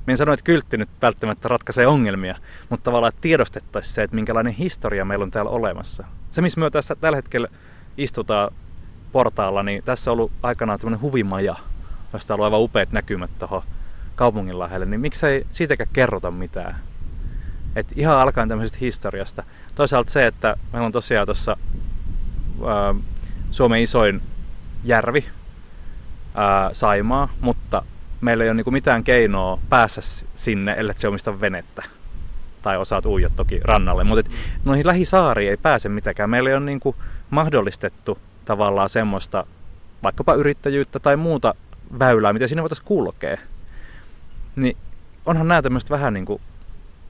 Minä 0.05 0.13
en 0.13 0.17
sano, 0.17 0.33
että 0.33 0.43
kyltti 0.43 0.77
nyt 0.77 0.89
välttämättä 1.01 1.47
ratkaisee 1.47 1.87
ongelmia, 1.87 2.35
mutta 2.69 2.83
tavallaan 2.83 3.13
tiedostettaisiin 3.21 3.93
se, 3.93 4.03
että 4.03 4.15
minkälainen 4.15 4.53
historia 4.53 5.05
meillä 5.05 5.23
on 5.23 5.31
täällä 5.31 5.51
olemassa. 5.51 6.05
Se, 6.35 6.41
missä 6.41 6.59
me 6.59 6.69
tässä 6.69 6.95
tällä 6.95 7.15
hetkellä 7.15 7.47
istutaan 7.97 8.51
portaalla, 9.11 9.63
niin 9.63 9.83
tässä 9.83 10.11
on 10.11 10.13
ollut 10.13 10.31
aikanaan 10.43 10.79
tämmöinen 10.79 11.01
huvimaja, 11.01 11.55
josta 12.13 12.33
on 12.33 12.35
ollut 12.35 12.45
aivan 12.45 12.61
upeat 12.61 12.91
näkymät 12.91 13.39
tuohon 13.39 13.61
kaupungin 14.15 14.59
lähelle, 14.59 14.85
niin 14.85 14.99
miksei 14.99 15.47
siitäkään 15.51 15.89
kerrota 15.93 16.31
mitään. 16.31 16.75
Et 17.75 17.87
ihan 17.95 18.19
alkaen 18.19 18.49
tämmöisestä 18.49 18.77
historiasta. 18.81 19.43
Toisaalta 19.75 20.11
se, 20.11 20.27
että 20.27 20.57
meillä 20.73 20.85
on 20.85 20.91
tosiaan 20.91 21.27
tuossa 21.27 21.57
Suomen 23.51 23.81
isoin 23.81 24.21
järvi, 24.83 25.25
ää, 26.35 26.69
Saimaa, 26.73 27.29
mutta 27.41 27.83
meillä 28.21 28.43
ei 28.43 28.49
ole 28.49 28.55
niinku 28.55 28.71
mitään 28.71 29.03
keinoa 29.03 29.59
päässä 29.69 30.25
sinne, 30.35 30.75
ellei 30.77 30.97
se 30.97 31.07
omista 31.07 31.41
venettä. 31.41 31.83
Tai 32.65 32.77
osaat 32.77 33.05
uija 33.05 33.29
toki 33.29 33.59
rannalle. 33.63 34.03
Mutta 34.03 34.31
noihin 34.65 34.87
lähisaariin 34.87 35.49
ei 35.49 35.57
pääse 35.57 35.89
mitenkään. 35.89 36.29
Meillä 36.29 36.49
ei 36.49 36.55
ole 36.55 36.65
niinku 36.65 36.95
mahdollistettu 37.29 38.17
tavallaan 38.45 38.89
semmoista 38.89 39.45
vaikkapa 40.03 40.33
yrittäjyyttä 40.33 40.99
tai 40.99 41.17
muuta 41.17 41.55
väylää, 41.99 42.33
mitä 42.33 42.47
sinne 42.47 42.61
voitaisiin 42.61 42.87
kulkea. 42.87 43.37
Niin 44.55 44.77
onhan 45.25 45.47
nämä 45.47 45.61
tämmöistä 45.61 45.93
vähän 45.93 46.13
niin 46.13 46.25
kuin 46.25 46.41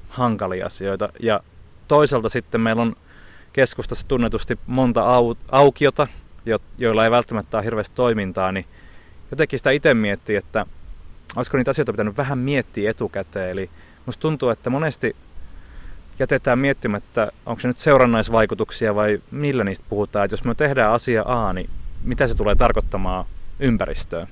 hankalia 0.10 0.66
asioita. 0.66 1.10
Ja 1.20 1.40
toisaalta 1.88 2.30
sitten 2.30 2.62
meillä 2.62 2.82
on 2.82 2.96
keskustassa 3.54 4.08
tunnetusti 4.08 4.60
monta 4.68 5.02
au- 5.02 5.38
aukiota, 5.52 6.08
jo- 6.46 6.60
joilla 6.78 7.06
ei 7.06 7.12
välttämättä 7.12 7.58
ole 7.58 7.66
hirveästi 7.66 7.96
toimintaa, 7.96 8.52
niin 8.52 8.66
jotenkin 9.32 9.60
sitä 9.60 9.72
itse 9.72 9.94
miettii, 9.94 10.36
että 10.36 10.66
olisiko 11.36 11.58
niitä 11.58 11.72
asioita 11.72 11.94
pitänyt 11.94 12.18
vähän 12.18 12.38
miettiä 12.38 12.92
etukäteen. 12.92 13.52
Eli 13.52 13.70
musta 14.06 14.22
tuntuu, 14.22 14.50
että 14.50 14.70
monesti 14.70 15.16
jätetään 16.20 16.60
miettimättä, 16.60 17.32
onko 17.46 17.60
se 17.60 17.68
nyt 17.68 17.80
seurannaisvaikutuksia 17.80 18.96
vai 18.96 19.22
millä 19.32 19.64
niistä 19.64 19.86
puhutaan. 19.90 20.26
Että 20.26 20.34
jos 20.34 20.44
me 20.44 20.56
tehdään 20.56 20.92
asia 20.92 21.24
A, 21.26 21.54
niin 21.54 21.70
mitä 22.04 22.28
se 22.28 22.36
tulee 22.36 22.56
tarkoittamaan 22.56 23.26
ympäristöön. 23.60 24.28